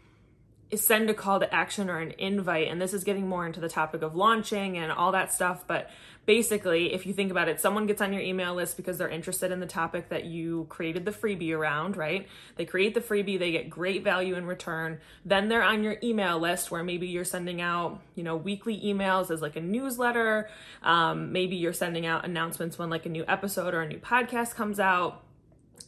send 0.76 1.09
a 1.11 1.15
call 1.15 1.41
to 1.41 1.55
action 1.55 1.88
or 1.88 1.99
an 1.99 2.12
invite 2.19 2.69
and 2.69 2.81
this 2.81 2.93
is 2.93 3.05
getting 3.05 3.29
more 3.29 3.47
into 3.47 3.61
the 3.61 3.69
topic 3.69 4.03
of 4.03 4.15
launching 4.15 4.76
and 4.76 4.93
all 4.93 5.12
that 5.12 5.32
stuff 5.32 5.65
but 5.67 5.91
basically 6.26 6.93
if 6.93 7.06
you 7.06 7.12
think 7.12 7.31
about 7.31 7.49
it 7.49 7.61
someone 7.61 7.87
gets 7.87 8.03
on 8.03 8.12
your 8.12 8.23
email 8.23 8.55
list 8.55 8.76
because 8.76 8.99
they're 8.99 9.09
interested 9.09 9.50
in 9.50 9.61
the 9.61 9.67
topic 9.67 10.11
that 10.11 10.25
you 10.25 10.67
created 10.69 11.05
the 11.05 11.11
freebie 11.11 11.56
around 11.56 11.97
right? 11.97 12.29
They 12.56 12.65
create 12.65 12.94
the 12.94 13.00
freebie 13.00 13.38
they 13.38 13.53
get 13.53 13.69
great 13.69 14.05
value 14.05 14.35
in 14.37 14.47
return. 14.47 15.00
Then 15.25 15.49
they're 15.49 15.62
on 15.62 15.82
your 15.82 15.97
email 16.03 16.38
list 16.38 16.70
where 16.70 16.82
maybe 16.82 17.09
you're 17.09 17.25
sending 17.25 17.61
out 17.61 18.00
you 18.15 18.23
know 18.23 18.37
weekly 18.37 18.81
emails 18.81 19.31
as 19.31 19.43
like 19.43 19.56
a 19.56 19.61
newsletter. 19.61 20.49
Um, 20.82 21.32
maybe 21.32 21.56
you're 21.56 21.73
sending 21.73 22.06
out 22.06 22.25
announcements 22.25 22.79
when 22.79 22.89
like 22.89 23.06
a 23.06 23.10
new 23.10 23.25
episode 23.29 23.75
or 23.75 23.82
a 23.82 23.89
new 23.89 23.98
podcast 23.98 24.55
comes 24.55 24.81
out 24.81 25.22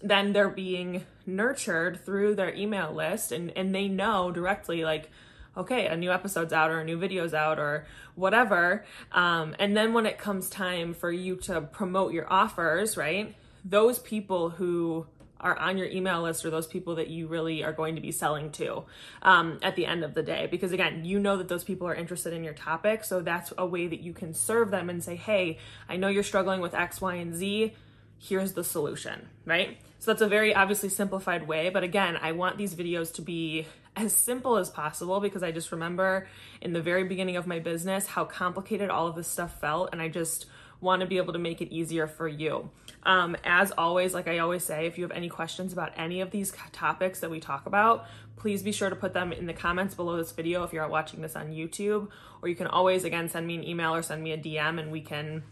then 0.03 0.33
they're 0.33 0.49
being 0.49 1.05
nurtured 1.27 2.05
through 2.05 2.35
their 2.35 2.55
email 2.55 2.93
list 2.93 3.33
and, 3.33 3.53
and 3.57 3.75
they 3.75 3.89
know 3.89 4.31
directly 4.31 4.85
like 4.85 5.11
okay 5.57 5.87
a 5.87 5.97
new 5.97 6.11
episode's 6.11 6.53
out 6.53 6.71
or 6.71 6.81
a 6.81 6.85
new 6.85 6.99
video's 6.99 7.35
out 7.35 7.59
or 7.59 7.87
whatever. 8.15 8.85
Um, 9.13 9.55
and 9.59 9.77
then 9.77 9.93
when 9.93 10.07
it 10.07 10.19
comes 10.19 10.49
time 10.49 10.95
for 10.95 11.11
you 11.11 11.37
to 11.37 11.61
promote 11.61 12.13
your 12.13 12.31
offers 12.33 12.97
right 12.97 13.35
those 13.65 13.99
people 13.99 14.51
who 14.51 15.07
are 15.39 15.59
on 15.59 15.79
your 15.79 15.89
email 15.89 16.23
list 16.23 16.45
are 16.45 16.51
those 16.51 16.67
people 16.67 16.97
that 16.97 17.09
you 17.09 17.27
really 17.27 17.65
are 17.65 17.73
going 17.73 17.95
to 17.95 18.01
be 18.01 18.13
selling 18.13 18.51
to 18.51 18.85
um, 19.23 19.59
at 19.63 19.75
the 19.75 19.87
end 19.87 20.05
of 20.05 20.13
the 20.15 20.23
day. 20.23 20.47
Because 20.51 20.73
again 20.73 21.05
you 21.05 21.19
know 21.19 21.37
that 21.37 21.49
those 21.49 21.65
people 21.65 21.87
are 21.87 21.95
interested 21.95 22.33
in 22.33 22.45
your 22.45 22.55
topic. 22.55 23.05
So 23.05 23.21
that's 23.21 23.53
a 23.59 23.67
way 23.67 23.87
that 23.87 24.01
you 24.01 24.13
can 24.13 24.35
serve 24.35 24.71
them 24.71 24.89
and 24.89 25.03
say 25.03 25.17
hey 25.17 25.59
i 25.89 25.97
know 25.97 26.09
you're 26.09 26.23
struggling 26.23 26.61
with 26.61 26.75
x 26.75 27.01
y 27.01 27.17
and 27.17 27.35
z 27.35 27.75
here's 28.21 28.53
the 28.53 28.63
solution 28.63 29.29
right 29.45 29.79
so 30.01 30.11
that's 30.11 30.23
a 30.23 30.29
very 30.29 30.55
obviously 30.55 30.89
simplified 30.89 31.47
way, 31.47 31.69
but 31.69 31.83
again, 31.83 32.17
I 32.17 32.33
want 32.33 32.57
these 32.57 32.75
videos 32.75 33.13
to 33.15 33.23
be 33.23 33.67
as 33.95 34.15
simple 34.15 34.57
as 34.57 34.71
possible 34.71 35.21
because 35.21 35.43
I 35.43 35.53
just 35.53 35.71
remember 35.73 36.27
in 36.63 36.73
the 36.73 36.81
very 36.81 37.05
beginning 37.05 37.37
of 37.37 37.47
my 37.47 37.59
business 37.59 38.07
how 38.07 38.25
complicated 38.25 38.89
all 38.89 39.09
of 39.09 39.15
this 39.15 39.29
stuff 39.29 39.61
felt, 39.61 39.91
and 39.93 40.01
I 40.01 40.09
just 40.09 40.47
want 40.81 41.01
to 41.01 41.07
be 41.07 41.19
able 41.19 41.35
to 41.35 41.39
make 41.39 41.61
it 41.61 41.71
easier 41.71 42.07
for 42.07 42.27
you. 42.27 42.71
Um, 43.03 43.37
as 43.45 43.73
always, 43.73 44.15
like 44.15 44.27
I 44.27 44.39
always 44.39 44.65
say, 44.65 44.87
if 44.87 44.97
you 44.97 45.05
have 45.05 45.13
any 45.13 45.29
questions 45.29 45.75
about 45.75 45.93
any 45.99 46.23
of 46.23 46.31
these 46.31 46.55
topics 46.73 47.21
that 47.21 47.31
we 47.31 47.39
talk 47.39 47.67
about, 47.67 48.07
please 48.37 48.63
be 48.63 48.73
sure 48.73 48.89
to 48.89 48.97
put 48.97 49.13
them 49.13 49.35
in 49.35 49.45
the 49.45 49.53
comments 49.53 49.95
below 49.95 50.17
this 50.17 50.33
video 50.33 50.63
if 50.65 50.73
you're 50.73 50.89
watching 50.89 51.21
this 51.21 51.37
on 51.37 51.51
YouTube, 51.51 52.09
or 52.41 52.49
you 52.49 52.57
can 52.57 52.69
always, 52.69 53.05
again, 53.05 53.29
send 53.29 53.47
me 53.47 53.57
an 53.57 53.65
email 53.65 53.95
or 53.95 54.01
send 54.01 54.23
me 54.23 54.33
a 54.33 54.39
DM 54.39 54.81
and 54.81 54.91
we 54.91 55.03
can, 55.03 55.43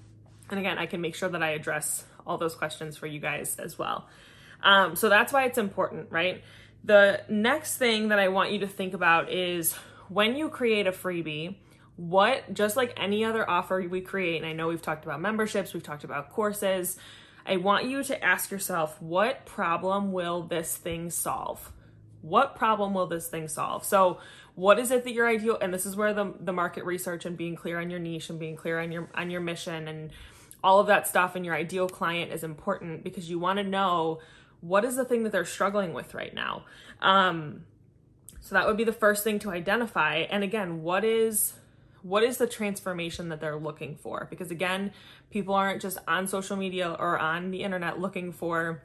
and 0.48 0.58
again, 0.58 0.78
I 0.78 0.86
can 0.86 1.02
make 1.02 1.14
sure 1.14 1.28
that 1.28 1.42
I 1.42 1.50
address 1.50 2.04
all 2.28 2.38
those 2.38 2.54
questions 2.54 2.96
for 2.96 3.06
you 3.06 3.18
guys 3.18 3.56
as 3.58 3.78
well. 3.78 4.06
Um, 4.62 4.96
so 4.96 5.08
that's 5.08 5.32
why 5.32 5.44
it's 5.44 5.58
important, 5.58 6.08
right? 6.10 6.42
The 6.84 7.22
next 7.28 7.76
thing 7.76 8.08
that 8.08 8.18
I 8.18 8.28
want 8.28 8.52
you 8.52 8.60
to 8.60 8.68
think 8.68 8.94
about 8.94 9.32
is 9.32 9.72
when 10.08 10.36
you 10.36 10.48
create 10.48 10.86
a 10.86 10.92
freebie, 10.92 11.56
what, 11.96 12.54
just 12.54 12.76
like 12.76 12.94
any 12.96 13.24
other 13.24 13.48
offer 13.48 13.84
we 13.88 14.00
create, 14.00 14.36
and 14.36 14.46
I 14.46 14.52
know 14.52 14.68
we've 14.68 14.82
talked 14.82 15.04
about 15.04 15.20
memberships, 15.20 15.74
we've 15.74 15.82
talked 15.82 16.04
about 16.04 16.30
courses, 16.30 16.96
I 17.44 17.56
want 17.56 17.86
you 17.86 18.04
to 18.04 18.24
ask 18.24 18.50
yourself, 18.50 19.00
what 19.00 19.46
problem 19.46 20.12
will 20.12 20.42
this 20.42 20.76
thing 20.76 21.10
solve? 21.10 21.72
What 22.20 22.56
problem 22.56 22.94
will 22.94 23.06
this 23.06 23.28
thing 23.28 23.48
solve? 23.48 23.84
So, 23.84 24.18
what 24.54 24.78
is 24.78 24.90
it 24.90 25.04
that 25.04 25.12
your 25.12 25.26
ideal 25.28 25.56
and 25.60 25.72
this 25.72 25.86
is 25.86 25.94
where 25.94 26.12
the, 26.12 26.34
the 26.40 26.52
market 26.52 26.84
research 26.84 27.24
and 27.24 27.36
being 27.36 27.54
clear 27.54 27.78
on 27.80 27.90
your 27.90 28.00
niche 28.00 28.28
and 28.28 28.40
being 28.40 28.56
clear 28.56 28.80
on 28.80 28.90
your 28.90 29.08
on 29.14 29.30
your 29.30 29.40
mission 29.40 29.86
and 29.86 30.10
all 30.62 30.80
of 30.80 30.86
that 30.88 31.06
stuff 31.06 31.36
and 31.36 31.44
your 31.44 31.54
ideal 31.54 31.88
client 31.88 32.32
is 32.32 32.42
important 32.42 33.04
because 33.04 33.30
you 33.30 33.38
want 33.38 33.58
to 33.58 33.64
know 33.64 34.20
what 34.60 34.84
is 34.84 34.96
the 34.96 35.04
thing 35.04 35.22
that 35.22 35.32
they're 35.32 35.44
struggling 35.44 35.92
with 35.92 36.14
right 36.14 36.34
now. 36.34 36.64
Um, 37.00 37.64
so 38.40 38.54
that 38.54 38.66
would 38.66 38.76
be 38.76 38.84
the 38.84 38.92
first 38.92 39.24
thing 39.24 39.38
to 39.40 39.50
identify. 39.50 40.16
And 40.30 40.42
again, 40.42 40.82
what 40.82 41.04
is 41.04 41.54
what 42.02 42.22
is 42.22 42.38
the 42.38 42.46
transformation 42.46 43.28
that 43.28 43.40
they're 43.40 43.58
looking 43.58 43.96
for? 43.96 44.26
Because 44.30 44.50
again, 44.50 44.92
people 45.30 45.54
aren't 45.54 45.82
just 45.82 45.98
on 46.06 46.26
social 46.26 46.56
media 46.56 46.96
or 46.98 47.18
on 47.18 47.50
the 47.50 47.62
internet 47.62 48.00
looking 48.00 48.32
for 48.32 48.82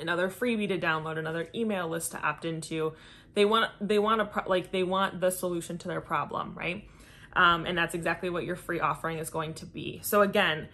another 0.00 0.28
freebie 0.28 0.68
to 0.68 0.78
download, 0.78 1.18
another 1.18 1.48
email 1.54 1.88
list 1.88 2.12
to 2.12 2.20
opt 2.20 2.44
into. 2.44 2.92
They 3.34 3.44
want 3.44 3.70
they 3.80 3.98
want 3.98 4.20
a 4.20 4.24
pro- 4.24 4.48
like 4.48 4.72
they 4.72 4.82
want 4.82 5.20
the 5.20 5.30
solution 5.30 5.78
to 5.78 5.88
their 5.88 6.00
problem, 6.00 6.54
right? 6.54 6.84
Um, 7.32 7.64
and 7.64 7.78
that's 7.78 7.94
exactly 7.94 8.28
what 8.28 8.44
your 8.44 8.56
free 8.56 8.80
offering 8.80 9.18
is 9.18 9.30
going 9.30 9.54
to 9.54 9.66
be. 9.66 10.00
So 10.02 10.22
again, 10.22 10.68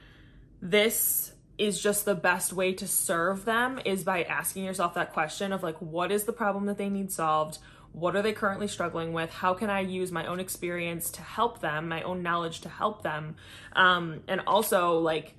this 0.60 1.32
is 1.58 1.80
just 1.80 2.04
the 2.04 2.14
best 2.14 2.52
way 2.52 2.72
to 2.74 2.86
serve 2.86 3.44
them 3.44 3.80
is 3.84 4.04
by 4.04 4.22
asking 4.22 4.64
yourself 4.64 4.94
that 4.94 5.12
question 5.12 5.52
of 5.52 5.62
like 5.62 5.76
what 5.80 6.12
is 6.12 6.24
the 6.24 6.32
problem 6.32 6.66
that 6.66 6.78
they 6.78 6.88
need 6.88 7.10
solved? 7.10 7.58
What 7.92 8.14
are 8.14 8.20
they 8.20 8.34
currently 8.34 8.68
struggling 8.68 9.14
with? 9.14 9.30
How 9.30 9.54
can 9.54 9.70
i 9.70 9.80
use 9.80 10.12
my 10.12 10.26
own 10.26 10.38
experience 10.38 11.10
to 11.12 11.22
help 11.22 11.60
them 11.60 11.88
my 11.88 12.02
own 12.02 12.22
knowledge 12.22 12.60
to 12.62 12.68
help 12.68 13.02
them? 13.02 13.36
Um, 13.72 14.22
and 14.28 14.42
also 14.46 14.98
like 14.98 15.34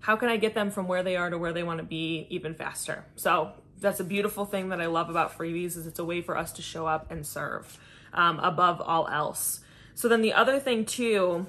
how 0.00 0.16
can 0.16 0.28
i 0.28 0.36
get 0.36 0.54
them 0.54 0.70
from 0.70 0.86
where 0.86 1.02
they 1.02 1.16
are 1.16 1.30
to 1.30 1.38
where 1.38 1.52
they 1.52 1.62
want 1.62 1.78
to 1.78 1.84
be 1.84 2.26
even 2.30 2.54
faster? 2.54 3.04
So 3.16 3.52
that's 3.80 4.00
a 4.00 4.04
beautiful 4.04 4.46
thing 4.46 4.70
that 4.70 4.80
i 4.80 4.86
love 4.86 5.10
about 5.10 5.36
freebies 5.36 5.76
is 5.76 5.86
it's 5.86 5.98
a 5.98 6.04
way 6.04 6.22
for 6.22 6.38
us 6.38 6.52
to 6.52 6.62
show 6.62 6.86
up 6.86 7.10
and 7.10 7.26
serve 7.26 7.78
um, 8.14 8.38
above 8.38 8.80
all 8.80 9.08
else. 9.08 9.60
So 9.94 10.08
then 10.08 10.22
the 10.22 10.32
other 10.32 10.58
thing 10.58 10.86
too 10.86 11.46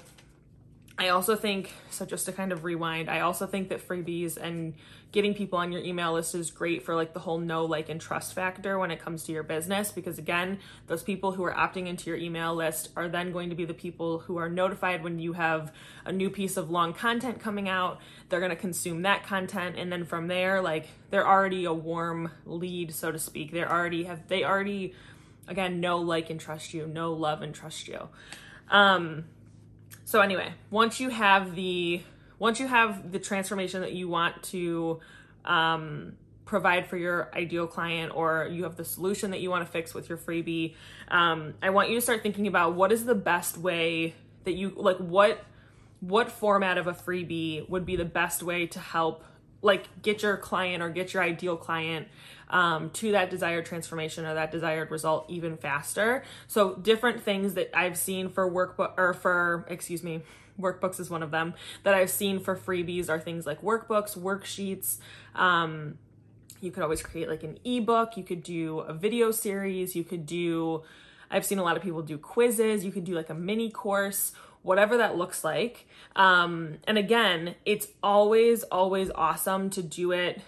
I 0.97 1.09
also 1.09 1.35
think, 1.35 1.73
so 1.89 2.05
just 2.05 2.25
to 2.27 2.31
kind 2.31 2.53
of 2.53 2.63
rewind, 2.63 3.09
I 3.09 3.19
also 3.19 3.45
think 3.45 3.67
that 3.67 3.85
freebies 3.85 4.37
and 4.37 4.75
getting 5.11 5.33
people 5.33 5.59
on 5.59 5.73
your 5.73 5.81
email 5.81 6.13
list 6.13 6.35
is 6.35 6.51
great 6.51 6.83
for 6.83 6.95
like 6.95 7.13
the 7.13 7.19
whole 7.19 7.37
know, 7.37 7.65
like, 7.65 7.89
and 7.89 7.99
trust 7.99 8.33
factor 8.33 8.79
when 8.79 8.91
it 8.91 8.99
comes 8.99 9.23
to 9.23 9.33
your 9.33 9.43
business. 9.43 9.91
Because 9.91 10.17
again, 10.17 10.59
those 10.87 11.03
people 11.03 11.33
who 11.33 11.43
are 11.43 11.53
opting 11.53 11.87
into 11.87 12.09
your 12.09 12.17
email 12.17 12.55
list 12.55 12.91
are 12.95 13.09
then 13.09 13.33
going 13.33 13.49
to 13.49 13.55
be 13.55 13.65
the 13.65 13.73
people 13.73 14.19
who 14.19 14.37
are 14.37 14.47
notified 14.47 15.03
when 15.03 15.19
you 15.19 15.33
have 15.33 15.73
a 16.05 16.13
new 16.13 16.29
piece 16.29 16.55
of 16.55 16.71
long 16.71 16.93
content 16.93 17.41
coming 17.41 17.67
out. 17.67 17.99
They're 18.29 18.39
going 18.39 18.51
to 18.51 18.55
consume 18.55 19.01
that 19.01 19.25
content. 19.25 19.77
And 19.77 19.91
then 19.91 20.05
from 20.05 20.27
there, 20.27 20.61
like, 20.61 20.87
they're 21.09 21.27
already 21.27 21.65
a 21.65 21.73
warm 21.73 22.31
lead, 22.45 22.93
so 22.93 23.11
to 23.11 23.19
speak. 23.19 23.51
They're 23.51 23.71
already 23.71 24.05
have, 24.05 24.29
they 24.29 24.45
already, 24.45 24.93
again, 25.47 25.81
know, 25.81 25.97
like, 25.97 26.29
and 26.29 26.39
trust 26.39 26.73
you, 26.73 26.87
know, 26.87 27.11
love, 27.11 27.41
and 27.41 27.53
trust 27.53 27.89
you. 27.89 28.07
Um, 28.69 29.25
so 30.05 30.21
anyway, 30.21 30.53
once 30.69 30.99
you 30.99 31.09
have 31.09 31.55
the 31.55 32.01
once 32.37 32.59
you 32.59 32.67
have 32.67 33.11
the 33.11 33.19
transformation 33.19 33.81
that 33.81 33.93
you 33.93 34.07
want 34.07 34.43
to 34.43 34.99
um, 35.45 36.13
provide 36.45 36.87
for 36.87 36.95
your 36.95 37.31
ideal 37.33 37.65
client 37.65 38.11
or 38.15 38.47
you 38.51 38.63
have 38.63 38.75
the 38.75 38.85
solution 38.85 39.31
that 39.31 39.41
you 39.41 39.49
want 39.49 39.65
to 39.65 39.71
fix 39.71 39.93
with 39.93 40.07
your 40.09 40.17
freebie 40.17 40.75
um, 41.07 41.55
i 41.61 41.69
want 41.69 41.89
you 41.89 41.95
to 41.95 42.01
start 42.01 42.21
thinking 42.21 42.45
about 42.45 42.75
what 42.75 42.91
is 42.91 43.05
the 43.05 43.15
best 43.15 43.57
way 43.57 44.13
that 44.43 44.53
you 44.53 44.71
like 44.75 44.97
what 44.97 45.43
what 46.01 46.31
format 46.31 46.77
of 46.77 46.87
a 46.87 46.93
freebie 46.93 47.67
would 47.67 47.85
be 47.85 47.95
the 47.95 48.05
best 48.05 48.43
way 48.43 48.67
to 48.67 48.79
help 48.79 49.23
like 49.61 49.87
get 50.03 50.21
your 50.21 50.37
client 50.37 50.83
or 50.83 50.89
get 50.89 51.13
your 51.13 51.23
ideal 51.23 51.57
client 51.57 52.07
um, 52.49 52.89
to 52.91 53.11
that 53.13 53.29
desired 53.29 53.65
transformation 53.65 54.25
or 54.25 54.33
that 54.33 54.51
desired 54.51 54.91
result 54.91 55.25
even 55.29 55.57
faster. 55.57 56.23
So 56.47 56.75
different 56.75 57.23
things 57.23 57.55
that 57.55 57.69
I've 57.73 57.97
seen 57.97 58.29
for 58.29 58.49
workbook 58.49 58.93
or 58.97 59.13
for, 59.13 59.65
excuse 59.69 60.03
me, 60.03 60.21
workbooks 60.59 60.99
is 60.99 61.09
one 61.09 61.23
of 61.23 61.31
them 61.31 61.53
that 61.83 61.93
I've 61.93 62.09
seen 62.09 62.39
for 62.39 62.55
freebies 62.55 63.09
are 63.09 63.19
things 63.19 63.45
like 63.45 63.61
workbooks, 63.61 64.17
worksheets. 64.17 64.97
Um, 65.33 65.97
you 66.61 66.71
could 66.71 66.83
always 66.83 67.01
create 67.01 67.29
like 67.29 67.43
an 67.43 67.59
ebook. 67.65 68.17
You 68.17 68.23
could 68.23 68.43
do 68.43 68.79
a 68.79 68.93
video 68.93 69.31
series. 69.31 69.95
You 69.95 70.03
could 70.03 70.25
do, 70.25 70.83
I've 71.29 71.45
seen 71.45 71.59
a 71.59 71.63
lot 71.63 71.77
of 71.77 71.83
people 71.83 72.01
do 72.01 72.17
quizzes. 72.17 72.85
You 72.85 72.91
could 72.91 73.03
do 73.03 73.13
like 73.13 73.29
a 73.29 73.35
mini 73.35 73.69
course 73.69 74.33
whatever 74.65 74.97
that 74.97 75.15
looks 75.15 75.43
like. 75.43 75.87
Um, 76.15 76.79
and 76.85 76.97
again, 76.97 77.53
it's 77.65 77.87
always, 78.01 78.63
always 78.63 79.11
awesome 79.13 79.69
to 79.69 79.83
do 79.83 80.11
it 80.11 80.41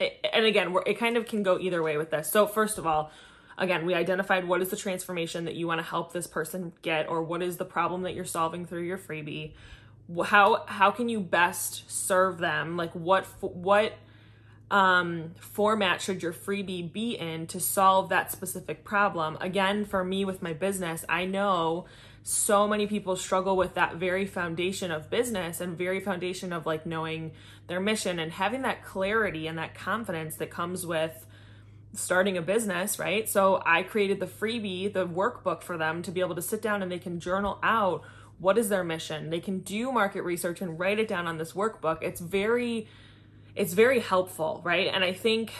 and 0.00 0.44
again, 0.44 0.74
it 0.86 0.98
kind 0.98 1.16
of 1.16 1.26
can 1.26 1.42
go 1.42 1.58
either 1.58 1.82
way 1.82 1.96
with 1.96 2.10
this. 2.10 2.30
So, 2.30 2.46
first 2.46 2.78
of 2.78 2.86
all, 2.86 3.10
again, 3.56 3.84
we 3.84 3.94
identified 3.94 4.46
what 4.46 4.62
is 4.62 4.68
the 4.68 4.76
transformation 4.76 5.44
that 5.44 5.54
you 5.54 5.66
want 5.66 5.80
to 5.80 5.86
help 5.86 6.12
this 6.12 6.26
person 6.26 6.72
get, 6.82 7.08
or 7.08 7.22
what 7.22 7.42
is 7.42 7.56
the 7.56 7.64
problem 7.64 8.02
that 8.02 8.14
you're 8.14 8.24
solving 8.24 8.66
through 8.66 8.82
your 8.82 8.98
freebie. 8.98 9.52
How 10.24 10.64
how 10.66 10.90
can 10.90 11.08
you 11.08 11.20
best 11.20 11.90
serve 11.90 12.38
them? 12.38 12.76
Like 12.76 12.92
what 12.92 13.26
what 13.40 13.94
um, 14.70 15.34
format 15.40 16.00
should 16.00 16.22
your 16.22 16.32
freebie 16.32 16.92
be 16.92 17.16
in 17.16 17.46
to 17.48 17.60
solve 17.60 18.08
that 18.10 18.30
specific 18.30 18.84
problem? 18.84 19.36
Again, 19.40 19.84
for 19.84 20.04
me 20.04 20.24
with 20.24 20.42
my 20.42 20.52
business, 20.52 21.04
I 21.08 21.24
know 21.24 21.86
so 22.28 22.68
many 22.68 22.86
people 22.86 23.16
struggle 23.16 23.56
with 23.56 23.72
that 23.72 23.96
very 23.96 24.26
foundation 24.26 24.90
of 24.90 25.08
business 25.08 25.62
and 25.62 25.78
very 25.78 25.98
foundation 25.98 26.52
of 26.52 26.66
like 26.66 26.84
knowing 26.84 27.32
their 27.68 27.80
mission 27.80 28.18
and 28.18 28.30
having 28.30 28.60
that 28.60 28.84
clarity 28.84 29.46
and 29.46 29.56
that 29.56 29.74
confidence 29.74 30.36
that 30.36 30.50
comes 30.50 30.84
with 30.84 31.24
starting 31.94 32.36
a 32.36 32.42
business, 32.42 32.98
right? 32.98 33.26
So 33.26 33.62
I 33.64 33.82
created 33.82 34.20
the 34.20 34.26
freebie, 34.26 34.92
the 34.92 35.06
workbook 35.06 35.62
for 35.62 35.78
them 35.78 36.02
to 36.02 36.10
be 36.10 36.20
able 36.20 36.34
to 36.34 36.42
sit 36.42 36.60
down 36.60 36.82
and 36.82 36.92
they 36.92 36.98
can 36.98 37.18
journal 37.18 37.58
out 37.62 38.04
what 38.38 38.58
is 38.58 38.68
their 38.68 38.84
mission. 38.84 39.30
They 39.30 39.40
can 39.40 39.60
do 39.60 39.90
market 39.90 40.20
research 40.20 40.60
and 40.60 40.78
write 40.78 40.98
it 40.98 41.08
down 41.08 41.26
on 41.26 41.38
this 41.38 41.54
workbook. 41.54 42.02
It's 42.02 42.20
very 42.20 42.88
it's 43.56 43.72
very 43.72 44.00
helpful, 44.00 44.60
right? 44.64 44.90
And 44.92 45.02
I 45.02 45.14
think 45.14 45.54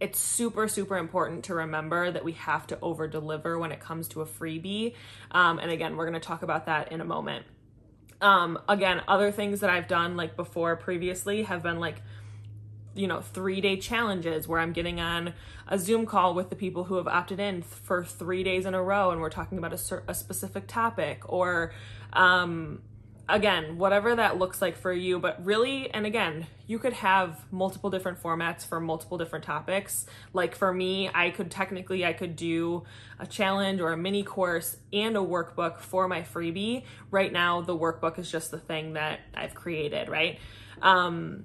it's 0.00 0.18
super 0.18 0.68
super 0.68 0.96
important 0.96 1.44
to 1.44 1.54
remember 1.54 2.10
that 2.10 2.24
we 2.24 2.32
have 2.32 2.66
to 2.68 2.78
over 2.80 3.08
deliver 3.08 3.58
when 3.58 3.72
it 3.72 3.80
comes 3.80 4.08
to 4.08 4.20
a 4.20 4.26
freebie. 4.26 4.94
Um, 5.30 5.58
and 5.58 5.70
again 5.70 5.96
we're 5.96 6.08
going 6.08 6.20
to 6.20 6.26
talk 6.26 6.42
about 6.42 6.66
that 6.66 6.92
in 6.92 7.00
a 7.00 7.04
moment. 7.04 7.46
Um, 8.20 8.58
again 8.68 9.00
other 9.06 9.30
things 9.30 9.60
that 9.60 9.70
i've 9.70 9.86
done 9.86 10.16
like 10.16 10.34
before 10.34 10.74
previously 10.74 11.44
have 11.44 11.62
been 11.62 11.78
like 11.78 12.02
you 12.98 13.06
know 13.06 13.20
three 13.20 13.60
day 13.60 13.76
challenges 13.76 14.48
where 14.48 14.58
i'm 14.58 14.72
getting 14.72 15.00
on 15.00 15.34
a 15.68 15.78
zoom 15.78 16.04
call 16.04 16.34
with 16.34 16.50
the 16.50 16.56
people 16.56 16.84
who 16.84 16.96
have 16.96 17.06
opted 17.06 17.38
in 17.38 17.62
for 17.62 18.04
three 18.04 18.42
days 18.42 18.66
in 18.66 18.74
a 18.74 18.82
row 18.82 19.12
and 19.12 19.20
we're 19.20 19.30
talking 19.30 19.56
about 19.56 19.72
a, 19.72 20.02
a 20.08 20.14
specific 20.14 20.66
topic 20.66 21.20
or 21.32 21.72
um, 22.12 22.82
again, 23.28 23.76
whatever 23.76 24.14
that 24.16 24.38
looks 24.38 24.62
like 24.62 24.76
for 24.76 24.92
you, 24.92 25.18
but 25.18 25.44
really, 25.44 25.92
and 25.92 26.06
again, 26.06 26.46
you 26.66 26.78
could 26.78 26.94
have 26.94 27.44
multiple 27.52 27.90
different 27.90 28.22
formats 28.22 28.66
for 28.66 28.80
multiple 28.80 29.18
different 29.18 29.44
topics. 29.44 30.06
Like 30.32 30.54
for 30.54 30.72
me, 30.72 31.10
I 31.14 31.30
could 31.30 31.50
technically 31.50 32.04
I 32.04 32.14
could 32.14 32.36
do 32.36 32.84
a 33.18 33.26
challenge 33.26 33.80
or 33.80 33.92
a 33.92 33.96
mini 33.96 34.22
course 34.22 34.76
and 34.92 35.16
a 35.16 35.20
workbook 35.20 35.80
for 35.80 36.08
my 36.08 36.22
freebie. 36.22 36.84
Right 37.10 37.32
now, 37.32 37.60
the 37.60 37.76
workbook 37.76 38.18
is 38.18 38.30
just 38.30 38.50
the 38.50 38.58
thing 38.58 38.94
that 38.94 39.20
I've 39.34 39.54
created, 39.54 40.08
right? 40.08 40.38
Um 40.80 41.44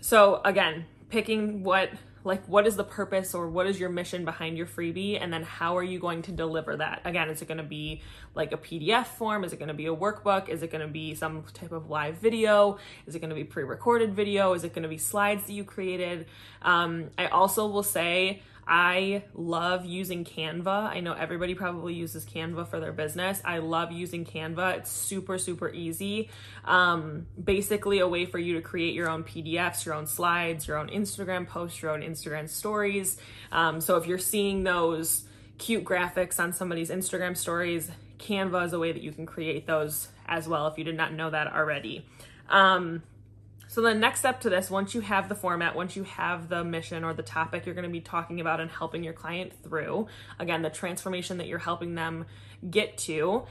so 0.00 0.40
again, 0.44 0.86
picking 1.10 1.62
what 1.62 1.90
like 2.24 2.44
what 2.46 2.66
is 2.66 2.76
the 2.76 2.84
purpose 2.84 3.34
or 3.34 3.48
what 3.48 3.66
is 3.66 3.78
your 3.78 3.88
mission 3.88 4.24
behind 4.24 4.56
your 4.56 4.66
freebie? 4.66 5.18
And 5.20 5.32
then 5.32 5.42
how 5.42 5.76
are 5.76 5.82
you 5.82 5.98
going 5.98 6.22
to 6.22 6.32
deliver 6.32 6.76
that? 6.76 7.02
Again 7.04 7.28
is 7.30 7.42
it 7.42 7.48
going 7.48 7.58
to 7.58 7.64
be 7.64 8.02
like 8.34 8.52
a 8.52 8.56
pdf 8.56 9.06
form? 9.06 9.44
Is 9.44 9.52
it 9.52 9.58
going 9.58 9.68
to 9.68 9.74
be 9.74 9.86
a 9.86 9.94
workbook? 9.94 10.48
Is 10.48 10.62
it 10.62 10.70
going 10.70 10.86
to 10.86 10.92
be 10.92 11.14
some 11.14 11.44
type 11.54 11.72
of 11.72 11.90
live 11.90 12.16
video? 12.18 12.78
Is 13.06 13.14
it 13.14 13.20
going 13.20 13.30
to 13.30 13.36
be 13.36 13.44
pre-recorded 13.44 14.14
video? 14.14 14.52
Is 14.54 14.64
it 14.64 14.72
going 14.72 14.82
to 14.82 14.88
be 14.88 14.98
slides 14.98 15.46
that 15.46 15.52
you 15.52 15.64
created? 15.64 16.26
Um, 16.62 17.10
i 17.16 17.26
also 17.26 17.66
will 17.68 17.82
say 17.82 18.42
I 18.68 19.24
love 19.34 19.86
using 19.86 20.24
Canva. 20.24 20.88
I 20.88 21.00
know 21.00 21.14
everybody 21.14 21.54
probably 21.54 21.94
uses 21.94 22.26
Canva 22.26 22.68
for 22.68 22.80
their 22.80 22.92
business. 22.92 23.40
I 23.42 23.58
love 23.58 23.92
using 23.92 24.26
Canva. 24.26 24.76
It's 24.76 24.90
super, 24.90 25.38
super 25.38 25.70
easy. 25.70 26.28
Um, 26.66 27.26
basically, 27.42 28.00
a 28.00 28.06
way 28.06 28.26
for 28.26 28.38
you 28.38 28.54
to 28.56 28.60
create 28.60 28.92
your 28.92 29.08
own 29.08 29.24
PDFs, 29.24 29.86
your 29.86 29.94
own 29.94 30.06
slides, 30.06 30.68
your 30.68 30.76
own 30.76 30.88
Instagram 30.88 31.48
posts, 31.48 31.80
your 31.80 31.92
own 31.92 32.02
Instagram 32.02 32.46
stories. 32.46 33.16
Um, 33.50 33.80
so 33.80 33.96
if 33.96 34.06
you're 34.06 34.18
seeing 34.18 34.64
those 34.64 35.24
cute 35.56 35.84
graphics 35.84 36.38
on 36.38 36.52
somebody's 36.52 36.90
Instagram 36.90 37.38
stories, 37.38 37.90
Canva 38.18 38.66
is 38.66 38.74
a 38.74 38.78
way 38.78 38.92
that 38.92 39.02
you 39.02 39.12
can 39.12 39.24
create 39.24 39.66
those 39.66 40.08
as 40.26 40.46
well 40.46 40.66
if 40.66 40.76
you 40.76 40.84
did 40.84 40.96
not 40.96 41.14
know 41.14 41.30
that 41.30 41.46
already. 41.46 42.04
Um, 42.50 43.02
so 43.68 43.82
the 43.82 43.94
next 43.94 44.20
step 44.20 44.40
to 44.40 44.50
this, 44.50 44.70
once 44.70 44.94
you 44.94 45.02
have 45.02 45.28
the 45.28 45.34
format, 45.34 45.76
once 45.76 45.94
you 45.94 46.02
have 46.04 46.48
the 46.48 46.64
mission 46.64 47.04
or 47.04 47.12
the 47.12 47.22
topic 47.22 47.66
you're 47.66 47.74
going 47.74 47.84
to 47.84 47.90
be 47.90 48.00
talking 48.00 48.40
about 48.40 48.60
and 48.60 48.70
helping 48.70 49.04
your 49.04 49.12
client 49.12 49.52
through, 49.62 50.08
again, 50.38 50.62
the 50.62 50.70
transformation 50.70 51.38
that 51.38 51.46
you're 51.46 51.58
helping 51.58 51.94
them 51.94 52.24
get 52.68 52.96
to, 52.98 53.44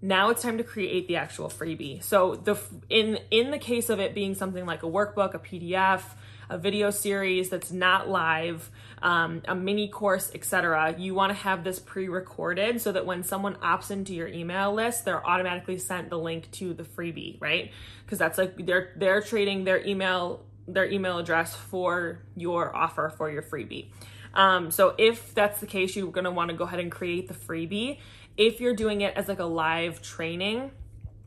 now 0.00 0.30
it's 0.30 0.42
time 0.42 0.58
to 0.58 0.64
create 0.64 1.08
the 1.08 1.16
actual 1.16 1.48
freebie. 1.48 2.02
So 2.02 2.36
the 2.36 2.56
in 2.88 3.18
in 3.30 3.50
the 3.50 3.58
case 3.58 3.90
of 3.90 3.98
it 3.98 4.14
being 4.14 4.34
something 4.34 4.64
like 4.64 4.82
a 4.82 4.86
workbook, 4.86 5.34
a 5.34 5.38
PDF, 5.38 6.02
a 6.48 6.58
video 6.58 6.90
series 6.90 7.50
that's 7.50 7.72
not 7.72 8.08
live, 8.08 8.70
um, 9.02 9.42
a 9.46 9.54
mini 9.54 9.88
course, 9.88 10.30
etc., 10.34 10.94
you 10.98 11.14
want 11.14 11.30
to 11.30 11.34
have 11.34 11.64
this 11.64 11.78
pre-recorded 11.78 12.80
so 12.80 12.92
that 12.92 13.06
when 13.06 13.22
someone 13.22 13.54
opts 13.56 13.90
into 13.90 14.14
your 14.14 14.28
email 14.28 14.72
list, 14.72 15.04
they're 15.04 15.26
automatically 15.26 15.78
sent 15.78 16.10
the 16.10 16.18
link 16.18 16.50
to 16.52 16.74
the 16.74 16.84
freebie, 16.84 17.40
right? 17.40 17.72
Because 18.04 18.18
that's 18.18 18.38
like 18.38 18.64
they're 18.64 18.92
they're 18.96 19.20
trading 19.20 19.64
their 19.64 19.84
email 19.84 20.44
their 20.68 20.90
email 20.90 21.18
address 21.18 21.54
for 21.54 22.22
your 22.36 22.74
offer 22.74 23.12
for 23.16 23.30
your 23.30 23.42
freebie. 23.42 23.86
Um, 24.34 24.70
so 24.70 24.94
if 24.98 25.34
that's 25.34 25.60
the 25.60 25.66
case, 25.66 25.96
you're 25.96 26.10
gonna 26.10 26.30
want 26.30 26.50
to 26.50 26.56
go 26.56 26.64
ahead 26.64 26.80
and 26.80 26.92
create 26.92 27.28
the 27.28 27.34
freebie. 27.34 27.98
If 28.36 28.60
you're 28.60 28.74
doing 28.74 29.00
it 29.00 29.16
as 29.16 29.28
like 29.28 29.38
a 29.38 29.44
live 29.44 30.02
training, 30.02 30.70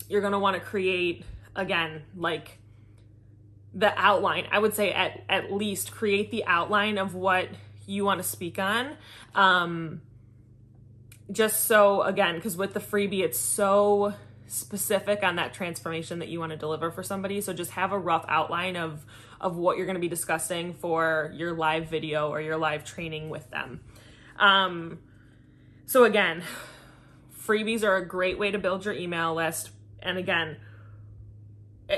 you're 0.08 0.22
gonna 0.22 0.40
want 0.40 0.56
to 0.56 0.62
create 0.62 1.26
again 1.56 2.04
like 2.16 2.59
the 3.80 3.98
outline. 3.98 4.46
I 4.52 4.60
would 4.60 4.74
say 4.74 4.92
at 4.92 5.24
at 5.30 5.52
least 5.52 5.92
create 5.92 6.32
the 6.32 6.46
outline 6.46 6.98
of 6.98 7.16
what 7.16 7.48
you 7.86 8.04
want 8.06 8.22
to 8.22 8.28
speak 8.28 8.60
on. 8.60 8.96
Um, 9.34 10.02
just 11.32 11.66
so 11.66 12.02
again, 12.02 12.36
because 12.36 12.58
with 12.58 12.74
the 12.74 12.80
freebie, 12.80 13.22
it's 13.22 13.40
so 13.40 14.14
specific 14.48 15.24
on 15.24 15.38
that 15.38 15.54
transformation 15.54 16.20
that 16.20 16.28
you 16.28 16.40
want 16.40 16.52
to 16.52 16.58
deliver 16.58 16.92
for 16.92 17.04
somebody. 17.04 17.40
So 17.40 17.54
just 17.54 17.72
have 17.72 17.92
a 17.92 17.98
rough 17.98 18.26
outline 18.28 18.76
of 18.76 19.06
of 19.40 19.56
what 19.56 19.78
you're 19.78 19.86
going 19.86 19.96
to 19.96 20.02
be 20.02 20.10
discussing 20.10 20.74
for 20.74 21.32
your 21.34 21.54
live 21.54 21.90
video 21.90 22.30
or 22.30 22.42
your 22.42 22.58
live 22.58 22.84
training 22.84 23.30
with 23.30 23.50
them. 23.50 23.80
Um, 24.38 25.00
so 25.86 26.04
again, 26.04 26.44
freebies 27.46 27.84
are 27.84 27.96
a 27.96 28.06
great 28.06 28.38
way 28.38 28.52
to 28.52 28.60
build 28.60 28.84
your 28.84 28.94
email 28.94 29.34
list. 29.34 29.70
And 30.02 30.18
again, 30.18 30.58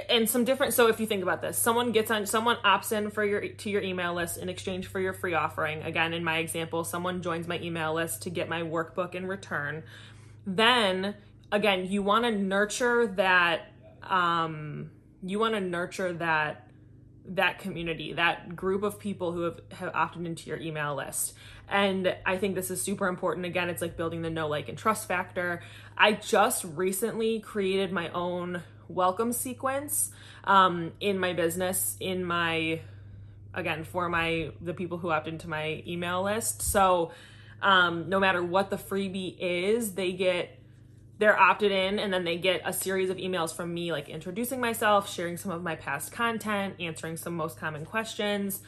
and 0.10 0.30
some 0.30 0.46
different 0.46 0.74
so 0.74 0.88
if 0.88 1.00
you 1.00 1.06
think 1.06 1.22
about 1.22 1.42
this 1.42 1.58
someone 1.58 1.92
gets 1.92 2.10
on 2.10 2.26
someone 2.26 2.56
opts 2.64 2.92
in 2.92 3.10
for 3.10 3.26
your 3.26 3.48
to 3.50 3.70
your 3.70 3.82
email 3.82 4.14
list 4.14 4.38
in 4.38 4.48
exchange 4.48 4.88
for 4.88 5.00
your 5.00 5.14
free 5.14 5.34
offering. 5.34 5.84
Again 5.84 6.14
in 6.14 6.24
my 6.24 6.38
example 6.38 6.84
someone 6.84 7.22
joins 7.22 7.48
my 7.48 7.60
email 7.60 7.94
list 7.94 8.22
to 8.24 8.30
get 8.30 8.48
my 8.48 8.62
workbook 8.62 9.16
in 9.16 9.28
return. 9.28 9.84
Then 10.48 11.16
again 11.52 11.88
you 11.88 12.04
want 12.04 12.26
to 12.26 12.32
nurture 12.32 13.08
that 13.08 13.72
um 14.04 14.92
you 15.24 15.40
want 15.40 15.56
to 15.56 15.62
nurture 15.62 16.14
that 16.14 16.68
that 17.26 17.60
community 17.60 18.14
that 18.14 18.56
group 18.56 18.84
of 18.84 18.98
people 18.98 19.32
who 19.34 19.42
have, 19.42 19.60
have 19.74 19.92
opted 19.94 20.26
into 20.26 20.50
your 20.50 20.60
email 20.60 20.96
list. 20.96 21.34
And 21.68 22.16
i 22.26 22.38
think 22.38 22.56
this 22.56 22.72
is 22.72 22.82
super 22.82 23.08
important. 23.08 23.46
Again 23.46 23.70
it's 23.70 23.82
like 23.82 23.98
building 23.98 24.22
the 24.22 24.30
know 24.30 24.48
like 24.48 24.70
and 24.70 24.78
trust 24.78 25.10
factor. 25.10 25.62
I 25.98 26.14
just 26.14 26.64
recently 26.64 27.42
created 27.42 27.92
my 27.92 28.10
own 28.12 28.64
welcome 28.94 29.34
sequence 29.34 30.12
um, 30.44 30.92
in 31.00 31.20
my 31.20 31.34
business 31.34 31.98
in 32.00 32.24
my 32.24 32.82
again 33.54 33.84
for 33.84 34.10
my 34.10 34.52
the 34.62 34.74
people 34.74 34.98
who 34.98 35.10
opt 35.10 35.28
into 35.28 35.50
my 35.50 35.84
email 35.88 36.24
list. 36.24 36.62
So 36.62 37.12
um, 37.62 38.10
no 38.10 38.20
matter 38.20 38.44
what 38.44 38.70
the 38.70 38.78
freebie 38.78 39.36
is 39.40 39.94
they 39.94 40.14
get 40.14 40.58
they're 41.20 41.40
opted 41.40 41.72
in 41.72 42.00
and 42.00 42.12
then 42.12 42.24
they 42.24 42.38
get 42.38 42.62
a 42.66 42.74
series 42.74 43.12
of 43.12 43.18
emails 43.18 43.54
from 43.54 43.72
me 43.72 43.92
like 43.92 44.10
introducing 44.10 44.60
myself 44.60 45.08
sharing 45.08 45.38
some 45.38 45.52
of 45.52 45.62
my 45.62 45.76
past 45.76 46.12
content 46.12 46.76
answering 46.80 47.16
some 47.16 47.36
most 47.36 47.60
common 47.60 47.86
questions 47.86 48.62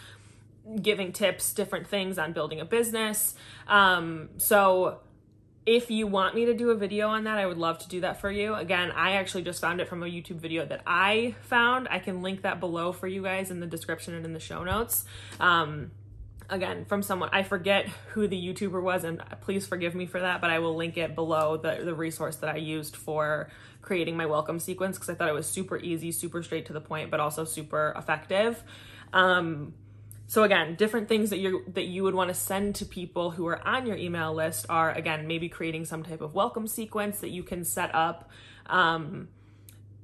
giving 0.82 1.12
tips 1.12 1.54
different 1.54 1.88
things 1.88 2.18
on 2.18 2.34
building 2.34 2.60
a 2.60 2.66
business. 2.66 3.36
Um, 3.68 4.30
so 4.38 5.00
if 5.66 5.90
you 5.90 6.08
want 6.08 6.36
me 6.36 6.46
to 6.46 6.54
do 6.54 6.72
a 6.72 6.76
video 6.76 7.08
on 7.08 7.24
that, 7.24 7.38
I 7.38 7.46
would 7.46 7.58
love 7.58 7.80
to 7.80 7.88
do 7.88 8.02
that 8.02 8.20
for 8.20 8.30
you. 8.30 8.54
Again, 8.54 8.92
I 8.92 9.14
actually 9.14 9.44
just 9.44 9.62
found 9.62 9.80
it 9.80 9.88
from 9.88 10.04
a 10.04 10.06
YouTube 10.06 10.38
video 10.38 10.66
that 10.66 10.82
I 10.86 11.36
found. 11.42 11.88
I 11.90 12.00
can 12.00 12.22
link 12.22 12.42
that 12.42 12.60
below 12.60 12.92
for 12.92 13.08
you 13.08 13.24
guys 13.24 13.50
in 13.50 13.60
the 13.60 13.68
description 13.68 14.14
and 14.14 14.26
in 14.26 14.34
the 14.34 14.40
show 14.40 14.64
notes. 14.64 15.06
Um, 15.40 15.92
again, 16.50 16.86
from 16.86 17.02
someone, 17.02 17.30
I 17.32 17.44
forget 17.44 17.88
who 18.10 18.28
the 18.28 18.36
YouTuber 18.36 18.82
was, 18.82 19.04
and 19.04 19.24
please 19.42 19.66
forgive 19.66 19.96
me 19.96 20.06
for 20.06 20.20
that, 20.20 20.42
but 20.42 20.50
I 20.50 20.60
will 20.60 20.76
link 20.76 20.98
it 20.98 21.16
below 21.16 21.58
the, 21.58 21.82
the 21.84 21.96
resource 21.96 22.36
that 22.38 22.50
I 22.50 22.58
used 22.58 22.96
for 22.96 23.50
creating 23.82 24.18
my 24.18 24.26
welcome 24.26 24.60
sequence 24.60 24.98
because 24.98 25.10
I 25.10 25.16
thought 25.16 25.30
it 25.30 25.34
was 25.34 25.48
super 25.48 25.78
easy, 25.78 26.12
super 26.12 26.44
straight 26.44 26.66
to 26.68 26.74
the 26.74 26.82
point, 26.82 27.10
but 27.10 27.20
also 27.20 27.46
super 27.46 27.94
effective. 27.98 28.62
Um, 29.14 29.74
so 30.34 30.42
again, 30.42 30.74
different 30.74 31.10
things 31.10 31.30
that 31.30 31.38
you 31.38 31.64
that 31.74 31.84
you 31.84 32.02
would 32.02 32.16
want 32.16 32.30
to 32.30 32.34
send 32.34 32.74
to 32.78 32.88
people 32.88 33.30
who 33.30 33.46
are 33.46 33.68
on 33.68 33.86
your 33.86 33.96
email 33.96 34.34
list 34.34 34.66
are 34.68 34.92
again 34.92 35.28
maybe 35.28 35.48
creating 35.48 35.86
some 35.86 36.02
type 36.02 36.22
of 36.22 36.34
welcome 36.34 36.66
sequence 36.66 37.20
that 37.20 37.30
you 37.30 37.44
can 37.44 37.64
set 37.64 37.94
up. 37.94 38.32
Um, 38.66 39.28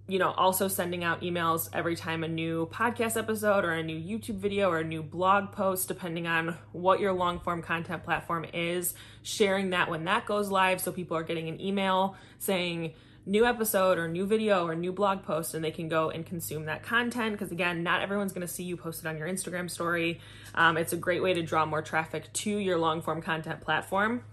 you 0.07 0.19
know, 0.19 0.29
also 0.29 0.67
sending 0.67 1.03
out 1.03 1.21
emails 1.21 1.67
every 1.73 1.95
time 1.95 2.23
a 2.23 2.27
new 2.27 2.67
podcast 2.71 3.17
episode 3.17 3.65
or 3.65 3.71
a 3.71 3.81
new 3.81 3.97
YouTube 3.97 4.35
video 4.35 4.69
or 4.69 4.77
a 4.77 4.83
new 4.83 5.01
blog 5.01 5.51
post, 5.51 5.87
depending 5.87 6.27
on 6.27 6.55
what 6.73 6.99
your 6.99 7.13
long 7.13 7.39
form 7.39 7.63
content 7.63 8.03
platform 8.03 8.45
is, 8.53 8.93
sharing 9.23 9.71
that 9.71 9.89
when 9.89 10.03
that 10.03 10.27
goes 10.27 10.51
live 10.51 10.79
so 10.79 10.91
people 10.91 11.17
are 11.17 11.23
getting 11.23 11.49
an 11.49 11.59
email 11.59 12.15
saying, 12.37 12.93
new 13.29 13.45
episode 13.45 13.99
or 13.99 14.07
new 14.07 14.25
video 14.25 14.65
or 14.65 14.73
new 14.73 14.91
blog 14.91 15.21
post 15.21 15.53
and 15.53 15.63
they 15.63 15.69
can 15.69 15.87
go 15.87 16.09
and 16.09 16.25
consume 16.25 16.65
that 16.65 16.81
content 16.81 17.33
because 17.33 17.51
again 17.51 17.83
not 17.83 18.01
everyone's 18.01 18.33
going 18.33 18.45
to 18.45 18.51
see 18.51 18.63
you 18.63 18.75
posted 18.75 19.05
on 19.05 19.17
your 19.19 19.27
instagram 19.27 19.69
story. 19.69 20.19
Um, 20.55 20.77
it's 20.77 20.93
a 20.93 20.97
great 20.97 21.21
way 21.21 21.35
to 21.35 21.43
draw 21.43 21.63
more 21.67 21.83
traffic 21.83 22.33
to 22.33 22.49
your 22.49 22.79
long 22.79 23.03
form 23.03 23.21
content 23.21 23.61
platform. 23.61 24.23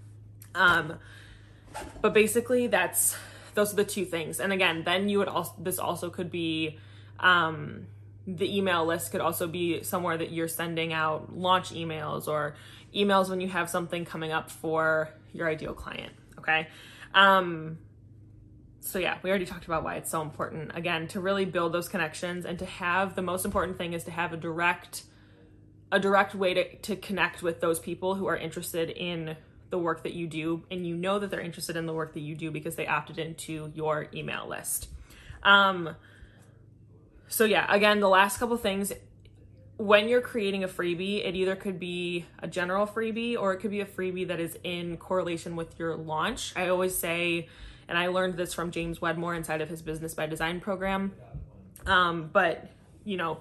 Um, 0.55 0.95
but 2.01 2.15
basically 2.15 2.69
that's 2.69 3.15
those 3.53 3.75
are 3.75 3.77
the 3.77 3.85
two 3.85 4.07
things. 4.07 4.41
And 4.41 4.51
again 4.51 4.83
then 4.85 5.11
you 5.11 5.19
would 5.19 5.29
also 5.29 5.53
this 5.59 5.79
also 5.79 6.09
could 6.09 6.31
be 6.31 6.79
um, 7.21 7.89
the 8.27 8.57
email 8.57 8.87
list 8.87 9.13
could 9.13 9.21
also 9.21 9.47
be 9.47 9.83
somewhere 9.83 10.17
that 10.17 10.33
you're 10.33 10.49
sending 10.49 10.95
out 10.95 11.37
launch 11.37 11.71
emails 11.71 12.29
or 12.29 12.57
emails 12.95 13.29
when 13.29 13.43
you 13.43 13.49
have 13.49 13.69
something 13.69 14.07
coming 14.07 14.33
up 14.33 14.51
for 14.51 15.11
your 15.35 15.51
ideal 15.51 15.75
client 15.75 16.15
okay? 16.39 16.69
Um, 17.15 17.79
so 18.87 19.01
yeah, 19.01 19.18
we 19.22 19.31
already 19.31 19.46
talked 19.46 19.66
about 19.66 19.83
why 19.83 19.96
it's 19.96 20.11
so 20.11 20.22
important. 20.22 20.70
Again, 20.75 21.09
to 21.09 21.20
really 21.20 21.44
build 21.44 21.72
those 21.72 21.88
connections 21.88 22.44
and 22.44 22.59
to 22.61 22.66
have 22.66 23.16
the 23.16 23.22
most 23.22 23.44
important 23.44 23.79
thing 23.79 23.92
is 23.92 24.05
to 24.05 24.11
have 24.11 24.33
a 24.33 24.37
direct 24.37 25.03
a 25.92 26.01
direct 26.01 26.35
way 26.35 26.53
to, 26.53 26.77
to 26.79 26.96
connect 26.96 27.42
with 27.42 27.61
those 27.61 27.79
people 27.79 28.16
who 28.16 28.27
are 28.27 28.37
interested 28.37 28.90
in 28.90 29.37
the 29.70 29.79
work 29.79 30.03
that 30.03 30.14
you 30.14 30.27
do 30.27 30.64
and 30.68 30.85
you 30.85 30.96
know 30.96 31.18
that 31.18 31.31
they're 31.31 31.40
interested 31.40 31.77
in 31.77 31.87
the 31.87 31.92
work 31.92 32.14
that 32.14 32.20
you 32.20 32.35
do 32.35 32.51
because 32.51 32.75
they 32.75 32.87
opted 32.87 33.18
into 33.18 33.70
your 33.75 34.09
email 34.14 34.49
list. 34.49 34.88
Um 35.42 35.90
so 37.29 37.44
yeah, 37.44 37.66
again, 37.72 38.01
the 38.01 38.09
last 38.09 38.38
couple 38.38 38.57
things 38.57 38.92
when 39.79 40.09
you're 40.09 40.22
creating 40.22 40.64
a 40.64 40.68
freebie, 40.68 41.27
it 41.27 41.35
either 41.35 41.55
could 41.55 41.79
be 41.79 42.25
a 42.38 42.49
general 42.49 42.87
freebie 42.87 43.37
or 43.38 43.53
it 43.53 43.59
could 43.59 43.70
be 43.70 43.81
a 43.81 43.87
freebie 43.87 44.29
that 44.29 44.40
is 44.40 44.57
in 44.64 44.96
correlation 44.96 45.55
with 45.55 45.79
your 45.79 45.96
launch. 45.96 46.53
I 46.57 46.68
always 46.68 46.96
say 46.96 47.49
and 47.88 47.96
I 47.96 48.09
learned 48.09 48.37
this 48.37 48.55
from 48.55 48.70
James 48.70 49.01
Wedmore 49.01 49.35
inside 49.35 49.61
of 49.61 49.68
his 49.68 49.83
Business 49.83 50.14
by 50.14 50.27
Design 50.27 50.61
program. 50.61 51.12
Um, 51.87 52.31
but 52.33 52.68
you 53.05 53.16
know, 53.16 53.38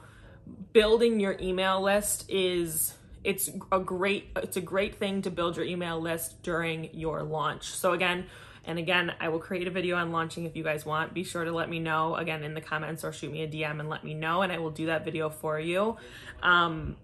building 0.73 1.19
your 1.19 1.35
email 1.39 1.81
list 1.81 2.29
is 2.29 2.93
it's 3.23 3.49
a 3.71 3.79
great 3.79 4.29
it's 4.35 4.57
a 4.57 4.61
great 4.61 4.95
thing 4.95 5.23
to 5.23 5.31
build 5.31 5.57
your 5.57 5.65
email 5.65 5.99
list 5.99 6.43
during 6.43 6.93
your 6.93 7.23
launch. 7.23 7.71
So 7.71 7.93
again, 7.93 8.27
and 8.63 8.79
again, 8.79 9.13
I 9.19 9.29
will 9.29 9.39
create 9.39 9.67
a 9.67 9.71
video 9.71 9.95
on 9.97 10.11
launching 10.11 10.45
if 10.45 10.55
you 10.55 10.63
guys 10.63 10.85
want. 10.85 11.13
Be 11.13 11.23
sure 11.23 11.43
to 11.43 11.51
let 11.51 11.69
me 11.69 11.79
know 11.79 12.15
again 12.15 12.43
in 12.43 12.53
the 12.53 12.61
comments 12.61 13.03
or 13.03 13.11
shoot 13.11 13.31
me 13.31 13.43
a 13.43 13.47
DM 13.47 13.79
and 13.79 13.89
let 13.89 14.03
me 14.03 14.13
know, 14.13 14.41
and 14.41 14.51
I 14.51 14.59
will 14.59 14.71
do 14.71 14.87
that 14.87 15.05
video 15.05 15.29
for 15.29 15.59
you. 15.59 15.97
Um, 16.41 16.95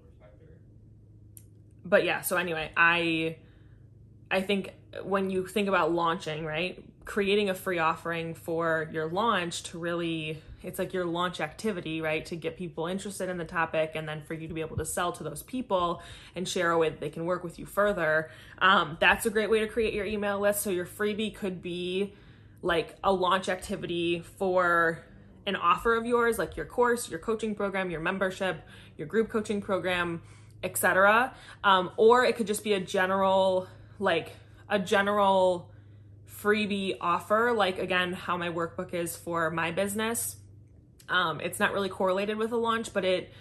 but 1.83 2.03
yeah, 2.03 2.21
so 2.21 2.37
anyway, 2.37 2.71
I 2.77 3.37
I 4.31 4.41
think 4.41 4.73
when 5.03 5.29
you 5.29 5.45
think 5.45 5.67
about 5.67 5.91
launching, 5.91 6.45
right? 6.45 6.83
Creating 7.03 7.49
a 7.49 7.53
free 7.53 7.79
offering 7.79 8.33
for 8.33 8.89
your 8.91 9.07
launch 9.07 9.63
to 9.63 9.79
really, 9.79 10.41
it's 10.63 10.79
like 10.79 10.93
your 10.93 11.05
launch 11.05 11.41
activity, 11.41 12.01
right? 12.01 12.25
To 12.27 12.37
get 12.37 12.57
people 12.57 12.87
interested 12.87 13.27
in 13.27 13.37
the 13.37 13.45
topic 13.45 13.91
and 13.95 14.07
then 14.07 14.21
for 14.21 14.33
you 14.33 14.47
to 14.47 14.53
be 14.53 14.61
able 14.61 14.77
to 14.77 14.85
sell 14.85 15.11
to 15.13 15.23
those 15.23 15.43
people 15.43 16.01
and 16.35 16.47
share 16.47 16.71
a 16.71 16.77
way 16.77 16.89
that 16.89 17.01
they 17.01 17.09
can 17.09 17.25
work 17.25 17.43
with 17.43 17.59
you 17.59 17.65
further. 17.65 18.31
Um, 18.59 18.97
that's 19.01 19.25
a 19.25 19.29
great 19.29 19.49
way 19.49 19.59
to 19.59 19.67
create 19.67 19.93
your 19.93 20.05
email 20.05 20.39
list. 20.39 20.61
So 20.61 20.69
your 20.69 20.85
freebie 20.85 21.35
could 21.35 21.61
be 21.61 22.13
like 22.61 22.95
a 23.03 23.11
launch 23.11 23.49
activity 23.49 24.23
for 24.37 25.03
an 25.45 25.55
offer 25.55 25.95
of 25.95 26.05
yours, 26.05 26.37
like 26.37 26.55
your 26.55 26.65
course, 26.65 27.09
your 27.09 27.19
coaching 27.19 27.55
program, 27.55 27.89
your 27.89 27.99
membership, 27.99 28.61
your 28.97 29.07
group 29.07 29.29
coaching 29.29 29.61
program, 29.61 30.21
etc. 30.63 31.33
Um, 31.63 31.91
or 31.97 32.23
it 32.23 32.35
could 32.35 32.47
just 32.47 32.63
be 32.63 32.73
a 32.73 32.79
general 32.79 33.67
like 34.01 34.33
a 34.67 34.79
general 34.79 35.71
freebie 36.41 36.97
offer, 36.99 37.53
like 37.55 37.79
again, 37.79 38.13
how 38.13 38.37
my 38.37 38.49
workbook 38.49 38.93
is 38.93 39.15
for 39.15 39.49
my 39.51 39.71
business. 39.71 40.35
Um, 41.07 41.41
it's 41.41 41.59
not 41.59 41.73
really 41.73 41.89
correlated 41.89 42.37
with 42.37 42.51
a 42.51 42.57
launch, 42.57 42.93
but 42.93 43.05
it 43.05 43.31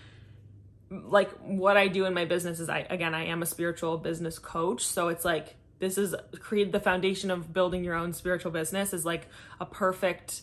like 0.90 1.30
what 1.38 1.76
I 1.76 1.86
do 1.86 2.04
in 2.04 2.14
my 2.14 2.24
business 2.24 2.58
is 2.58 2.68
I 2.68 2.80
again 2.90 3.14
I 3.14 3.26
am 3.26 3.42
a 3.42 3.46
spiritual 3.46 3.96
business 3.98 4.38
coach, 4.38 4.84
so 4.84 5.08
it's 5.08 5.24
like 5.24 5.56
this 5.78 5.96
is 5.96 6.14
create 6.40 6.72
the 6.72 6.80
foundation 6.80 7.30
of 7.30 7.52
building 7.52 7.84
your 7.84 7.94
own 7.94 8.12
spiritual 8.12 8.50
business 8.50 8.92
is 8.92 9.04
like 9.04 9.28
a 9.60 9.66
perfect 9.66 10.42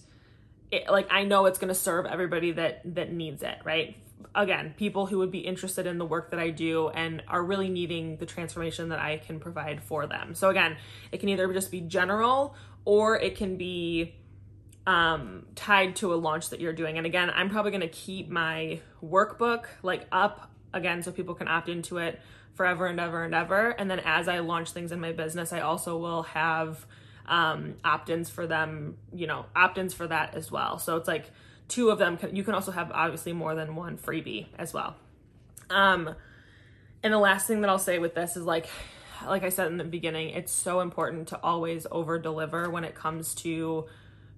it, 0.72 0.90
like 0.90 1.08
I 1.12 1.24
know 1.24 1.46
it's 1.46 1.60
going 1.60 1.70
to 1.70 1.76
serve 1.76 2.06
everybody 2.06 2.52
that 2.54 2.82
that 2.96 3.12
needs 3.12 3.44
it, 3.44 3.58
right? 3.64 3.96
Again, 4.36 4.74
people 4.78 5.06
who 5.06 5.20
would 5.20 5.32
be 5.32 5.40
interested 5.40 5.86
in 5.88 5.98
the 5.98 6.06
work 6.06 6.32
that 6.32 6.40
I 6.40 6.50
do 6.50 6.90
and 6.90 7.24
are 7.28 7.44
really 7.44 7.70
needing 7.70 8.18
the 8.18 8.26
transformation 8.26 8.90
that 8.90 9.00
I 9.00 9.18
can 9.18 9.40
provide 9.40 9.82
for 9.84 10.08
them. 10.08 10.36
So, 10.36 10.50
again, 10.50 10.78
it 11.12 11.20
can 11.20 11.30
either 11.30 11.52
just 11.54 11.72
be 11.72 11.82
general 11.82 12.56
or 12.86 13.18
it 13.18 13.36
can 13.36 13.58
be 13.58 14.16
um, 14.86 15.46
tied 15.56 15.98
to 15.98 16.14
a 16.14 16.16
launch 16.16 16.50
that 16.50 16.62
you're 16.62 16.74
doing. 16.74 16.98
And 16.98 17.06
again, 17.06 17.30
I'm 17.30 17.50
probably 17.50 17.72
going 17.72 17.82
to 17.82 17.90
keep 17.90 18.30
my 18.30 18.80
workbook 19.04 19.66
like 19.84 20.08
up 20.12 20.50
again 20.74 21.04
so 21.04 21.12
people 21.12 21.36
can 21.36 21.48
opt 21.48 21.68
into 21.68 21.98
it 21.98 22.22
forever 22.56 22.88
and 22.88 23.00
ever 23.00 23.24
and 23.24 23.36
ever. 23.36 23.70
And 23.70 23.92
then 23.92 24.00
as 24.00 24.28
I 24.28 24.40
launch 24.40 24.72
things 24.72 24.92
in 24.92 25.00
my 25.00 25.12
business, 25.12 25.52
I 25.52 25.60
also 25.60 25.98
will 25.98 26.24
have 26.24 26.86
um, 27.26 27.76
opt 27.84 28.10
ins 28.10 28.30
for 28.30 28.48
them, 28.48 28.98
you 29.14 29.28
know, 29.28 29.46
opt 29.56 29.78
ins 29.78 29.94
for 29.94 30.08
that 30.08 30.36
as 30.36 30.52
well. 30.52 30.80
So 30.80 30.96
it's 30.96 31.08
like 31.08 31.30
two 31.68 31.90
of 31.90 32.00
them. 32.00 32.18
You 32.32 32.44
can 32.44 32.54
also 32.54 32.72
have 32.72 32.92
obviously 32.92 33.34
more 33.34 33.56
than 33.56 33.76
one 33.76 33.98
freebie 33.98 34.48
as 34.58 34.74
well. 34.74 34.96
Um, 35.70 36.16
and 37.04 37.14
the 37.14 37.20
last 37.20 37.48
thing 37.48 37.62
that 37.62 37.70
I'll 37.70 37.80
say 37.80 38.00
with 38.00 38.16
this 38.16 38.38
is 38.38 38.46
like, 38.46 38.70
like 39.26 39.44
I 39.44 39.50
said 39.50 39.68
in 39.68 39.78
the 39.78 39.84
beginning, 39.84 40.30
it's 40.30 40.52
so 40.52 40.80
important 40.80 41.30
to 41.30 41.40
always 41.42 41.86
over 41.92 42.20
deliver 42.20 42.70
when 42.70 42.84
it 42.84 42.96
comes 42.96 43.34
to 43.36 43.86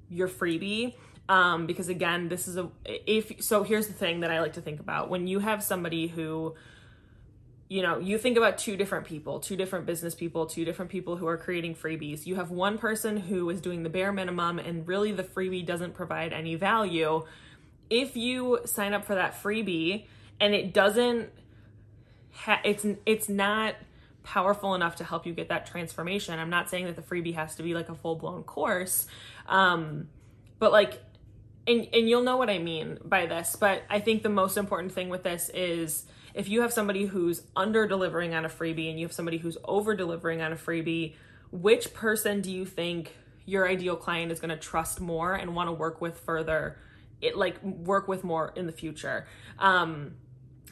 your 0.09 0.27
freebie 0.27 0.95
um, 1.29 1.67
because 1.67 1.87
again 1.87 2.27
this 2.27 2.47
is 2.47 2.57
a 2.57 2.69
if 2.83 3.41
so 3.41 3.63
here's 3.63 3.87
the 3.87 3.93
thing 3.93 4.21
that 4.21 4.31
i 4.31 4.41
like 4.41 4.53
to 4.53 4.61
think 4.61 4.79
about 4.79 5.09
when 5.09 5.27
you 5.27 5.39
have 5.39 5.63
somebody 5.63 6.07
who 6.07 6.55
you 7.69 7.81
know 7.81 7.97
you 7.99 8.17
think 8.17 8.37
about 8.37 8.57
two 8.57 8.75
different 8.75 9.05
people 9.05 9.39
two 9.39 9.55
different 9.55 9.85
business 9.85 10.13
people 10.13 10.45
two 10.45 10.65
different 10.65 10.91
people 10.91 11.15
who 11.15 11.27
are 11.27 11.37
creating 11.37 11.73
freebies 11.73 12.25
you 12.25 12.35
have 12.35 12.51
one 12.51 12.77
person 12.77 13.15
who 13.15 13.49
is 13.49 13.61
doing 13.61 13.83
the 13.83 13.89
bare 13.89 14.11
minimum 14.11 14.59
and 14.59 14.87
really 14.87 15.11
the 15.11 15.23
freebie 15.23 15.65
doesn't 15.65 15.93
provide 15.93 16.33
any 16.33 16.55
value 16.55 17.23
if 17.89 18.17
you 18.17 18.59
sign 18.65 18.93
up 18.93 19.05
for 19.05 19.15
that 19.15 19.41
freebie 19.41 20.05
and 20.39 20.53
it 20.53 20.73
doesn't 20.73 21.29
ha- 22.33 22.61
it's 22.65 22.85
it's 23.05 23.29
not 23.29 23.75
powerful 24.23 24.75
enough 24.75 24.97
to 24.97 25.03
help 25.03 25.25
you 25.25 25.33
get 25.33 25.47
that 25.49 25.65
transformation 25.65 26.37
i'm 26.37 26.49
not 26.49 26.69
saying 26.69 26.85
that 26.85 26.95
the 26.95 27.01
freebie 27.01 27.33
has 27.33 27.55
to 27.55 27.63
be 27.63 27.73
like 27.73 27.89
a 27.89 27.95
full-blown 27.95 28.43
course 28.43 29.07
um, 29.49 30.07
but 30.59 30.71
like, 30.71 31.01
and 31.67 31.87
and 31.93 32.07
you'll 32.07 32.23
know 32.23 32.37
what 32.37 32.49
I 32.49 32.59
mean 32.59 32.99
by 33.03 33.25
this. 33.25 33.57
But 33.59 33.83
I 33.89 33.99
think 33.99 34.23
the 34.23 34.29
most 34.29 34.57
important 34.57 34.93
thing 34.93 35.09
with 35.09 35.23
this 35.23 35.49
is 35.49 36.05
if 36.39 36.47
you 36.47 36.61
have 36.61 36.71
somebody 36.71 37.05
who's 37.05 37.43
under 37.53 37.85
delivering 37.85 38.33
on 38.33 38.45
a 38.45 38.49
freebie 38.49 38.89
and 38.89 38.97
you 38.97 39.05
have 39.05 39.11
somebody 39.11 39.37
who's 39.37 39.57
over 39.65 39.93
delivering 39.93 40.41
on 40.41 40.53
a 40.53 40.55
freebie, 40.55 41.13
which 41.51 41.93
person 41.93 42.39
do 42.39 42.49
you 42.49 42.65
think 42.65 43.13
your 43.45 43.67
ideal 43.67 43.97
client 43.97 44.31
is 44.31 44.39
going 44.39 44.49
to 44.49 44.55
trust 44.55 45.01
more 45.01 45.35
and 45.35 45.53
want 45.53 45.67
to 45.67 45.73
work 45.73 45.99
with 45.99 46.17
further? 46.17 46.77
It 47.21 47.35
like 47.35 47.61
work 47.61 48.07
with 48.07 48.23
more 48.23 48.53
in 48.55 48.67
the 48.67 48.71
future. 48.71 49.27
Um, 49.57 50.15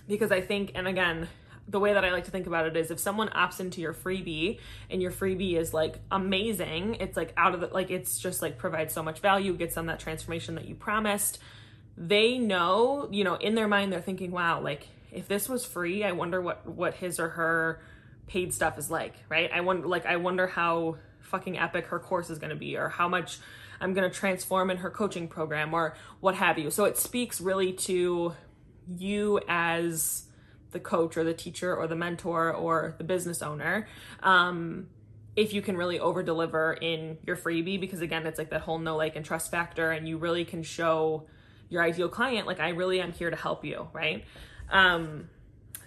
because 0.08 0.32
I 0.32 0.39
think, 0.39 0.71
and 0.73 0.88
again, 0.88 1.27
the 1.67 1.82
way 1.82 1.91
that 1.91 2.06
I 2.06 2.13
like 2.13 2.23
to 2.23 2.32
think 2.32 2.47
about 2.47 2.65
it 2.65 2.77
is 2.77 2.89
if 2.89 2.97
someone 2.97 3.27
opts 3.27 3.60
into 3.60 3.82
your 3.82 3.93
freebie 3.93 4.60
and 4.89 5.01
your 5.01 5.12
freebie 5.12 5.58
is 5.58 5.73
like 5.73 5.99
amazing, 6.10 6.95
it's 7.01 7.17
like 7.17 7.34
out 7.36 7.56
of 7.56 7.60
the 7.60 7.67
like 7.67 7.91
it's 7.91 8.19
just 8.19 8.41
like 8.41 8.58
provides 8.58 8.93
so 8.93 9.03
much 9.03 9.19
value, 9.19 9.53
gets 9.53 9.75
them 9.75 9.88
that 9.88 9.99
transformation 9.99 10.56
that 10.56 10.65
you 10.65 10.75
promised. 10.75 11.39
They 11.97 12.38
know, 12.38 13.10
you 13.12 13.25
know, 13.25 13.36
in 13.36 13.56
their 13.56 13.67
mind 13.67 13.91
they're 13.91 13.99
thinking, 13.99 14.32
wow, 14.32 14.62
like 14.62 14.88
if 15.12 15.28
this 15.28 15.48
was 15.48 15.65
free, 15.65 16.04
I 16.04 16.12
wonder 16.12 16.41
what 16.41 16.67
what 16.67 16.96
his 16.96 17.20
or 17.20 17.30
her 17.30 17.82
paid 18.28 18.54
stuff 18.54 18.78
is 18.78 18.91
like, 18.91 19.15
right? 19.30 19.50
I 19.54 19.62
wonder 19.62 19.88
like 19.88 20.06
I 20.06 20.17
wonder 20.17 20.48
how 20.48 20.98
fucking 21.22 21.58
epic 21.58 21.88
her 21.88 22.00
course 22.00 22.30
is 22.30 22.39
going 22.39 22.52
to 22.52 22.56
be 22.56 22.78
or 22.78 22.89
how 22.89 23.08
much 23.08 23.39
I'm 23.80 23.93
going 23.93 24.10
to 24.10 24.15
transform 24.15 24.70
in 24.70 24.78
her 24.78 24.89
coaching 24.89 25.28
program 25.28 25.74
or 25.74 25.96
what 26.20 26.36
have 26.36 26.58
you. 26.58 26.72
So 26.72 26.86
it 26.86 26.98
speaks 26.98 27.41
really 27.41 27.74
to 27.74 28.34
you 28.98 29.39
as 29.48 30.24
the 30.72 30.80
coach 30.80 31.17
or 31.17 31.24
the 31.24 31.34
teacher 31.34 31.76
or 31.76 31.88
the 31.88 31.96
mentor 31.96 32.54
or 32.54 32.96
the 32.98 33.04
business 33.04 33.41
owner 33.41 33.88
um, 34.24 34.88
if 35.36 35.54
you 35.54 35.62
can 35.62 35.78
really 35.78 36.00
over 36.00 36.24
deliver 36.24 36.74
in 36.74 37.17
your 37.26 37.36
freebie 37.36 37.80
because 37.80 38.02
again 38.02 38.26
it's 38.26 38.38
like 38.38 38.50
that 38.50 38.62
whole 38.62 38.80
know 38.80 38.96
like 38.96 39.15
and 39.15 39.26
trust 39.26 39.52
factor 39.52 39.91
and 39.91 40.08
you 40.08 40.17
really 40.17 40.46
can 40.46 40.63
show 40.63 41.26
your 41.70 41.84
ideal 41.84 42.10
client 42.10 42.48
like 42.48 42.60
i 42.60 42.70
really 42.70 43.00
am 43.02 43.12
here 43.12 43.30
to 43.30 43.36
help 43.36 43.63
you 43.63 43.88
right 43.93 44.26
um, 44.69 45.30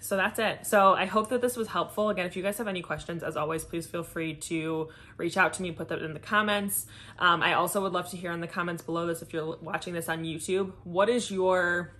so 0.01 0.17
that's 0.17 0.39
it. 0.39 0.67
So 0.67 0.95
i 0.95 1.05
hope 1.05 1.29
that 1.29 1.41
this 1.41 1.57
was 1.57 1.69
helpful. 1.69 2.09
Again 2.09 2.27
if 2.27 2.35
you 2.35 2.43
guys 2.43 2.59
have 2.59 2.69
any 2.69 2.83
questions 2.83 3.23
as 3.23 3.37
always 3.37 3.65
please 3.65 3.87
feel 3.87 4.03
free 4.03 4.35
to 4.35 4.89
reach 5.17 5.37
out 5.37 5.53
to 5.55 5.63
me 5.63 5.73
put 5.73 5.89
that 5.89 6.03
in 6.03 6.15
the 6.15 6.21
comments. 6.21 6.87
Um, 7.19 7.43
i 7.43 7.55
also 7.55 7.83
would 7.83 7.93
love 7.93 8.09
to 8.11 8.17
hear 8.17 8.33
in 8.33 8.41
the 8.41 8.49
comments 8.49 8.83
below 8.83 9.07
this 9.07 9.23
if 9.23 9.33
you're 9.33 9.57
watching 9.61 9.95
this 9.95 10.09
on 10.09 10.25
youtube. 10.25 10.73
What 10.85 11.09
is 11.09 11.31
your 11.31 11.93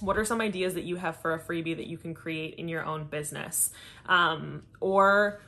what 0.00 0.18
are 0.18 0.24
some 0.24 0.40
ideas 0.40 0.74
that 0.74 0.84
you 0.84 0.96
have 0.96 1.16
for 1.18 1.34
a 1.34 1.38
freebie 1.38 1.76
that 1.76 1.86
you 1.86 1.98
can 1.98 2.14
create 2.14 2.54
in 2.54 2.68
your 2.68 2.84
own 2.84 3.04
business? 3.04 3.70
Um, 4.06 4.64
or 4.80 5.40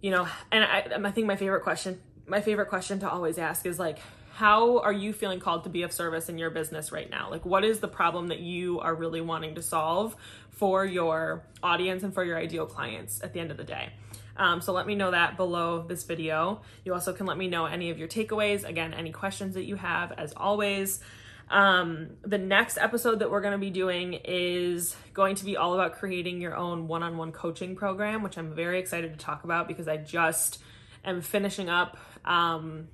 you 0.00 0.10
know 0.12 0.28
and 0.52 0.64
I, 0.64 0.88
I 1.04 1.10
think 1.10 1.26
my 1.26 1.36
favorite 1.36 1.62
question 1.62 2.00
my 2.26 2.40
favorite 2.40 2.68
question 2.68 3.00
to 3.00 3.10
always 3.10 3.38
ask 3.38 3.66
is 3.66 3.78
like 3.78 3.98
how 4.36 4.80
are 4.80 4.92
you 4.92 5.14
feeling 5.14 5.40
called 5.40 5.64
to 5.64 5.70
be 5.70 5.80
of 5.80 5.90
service 5.90 6.28
in 6.28 6.36
your 6.36 6.50
business 6.50 6.92
right 6.92 7.08
now? 7.08 7.30
Like 7.30 7.46
what 7.46 7.64
is 7.64 7.80
the 7.80 7.88
problem 7.88 8.26
that 8.26 8.40
you 8.40 8.80
are 8.80 8.94
really 8.94 9.22
wanting 9.22 9.54
to 9.54 9.62
solve 9.62 10.14
for 10.50 10.84
your 10.84 11.42
audience 11.62 12.02
and 12.02 12.12
for 12.12 12.22
your 12.22 12.36
ideal 12.36 12.66
clients 12.66 13.22
at 13.22 13.32
the 13.32 13.40
end 13.40 13.50
of 13.50 13.56
the 13.56 13.64
day? 13.64 13.94
Um, 14.36 14.60
so 14.60 14.74
let 14.74 14.86
me 14.86 14.94
know 14.94 15.12
that 15.12 15.38
below 15.38 15.86
this 15.88 16.04
video. 16.04 16.60
You 16.84 16.92
also 16.92 17.14
can 17.14 17.24
let 17.24 17.38
me 17.38 17.48
know 17.48 17.64
any 17.64 17.88
of 17.88 17.96
your 17.96 18.08
takeaways. 18.08 18.68
Again 18.68 18.92
any 18.92 19.10
questions 19.10 19.54
that 19.54 19.64
you 19.64 19.76
have 19.76 20.12
as 20.12 20.34
always. 20.36 21.00
Um, 21.48 22.10
the 22.20 22.36
next 22.36 22.76
episode 22.76 23.20
that 23.20 23.30
we're 23.30 23.40
going 23.40 23.52
to 23.52 23.58
be 23.58 23.70
doing 23.70 24.20
is 24.22 24.94
going 25.14 25.36
to 25.36 25.46
be 25.46 25.56
all 25.56 25.72
about 25.72 25.94
creating 25.94 26.42
your 26.42 26.54
own 26.54 26.88
one 26.88 27.02
on 27.02 27.16
one 27.16 27.32
coaching 27.32 27.74
program, 27.74 28.22
which 28.22 28.36
I'm 28.36 28.54
very 28.54 28.80
excited 28.80 29.18
to 29.18 29.18
talk 29.18 29.44
about 29.44 29.66
because 29.66 29.88
I 29.88 29.96
just 29.96 30.60
am 31.06 31.22
finishing 31.22 31.70
up 31.70 31.96
um, 32.26 32.88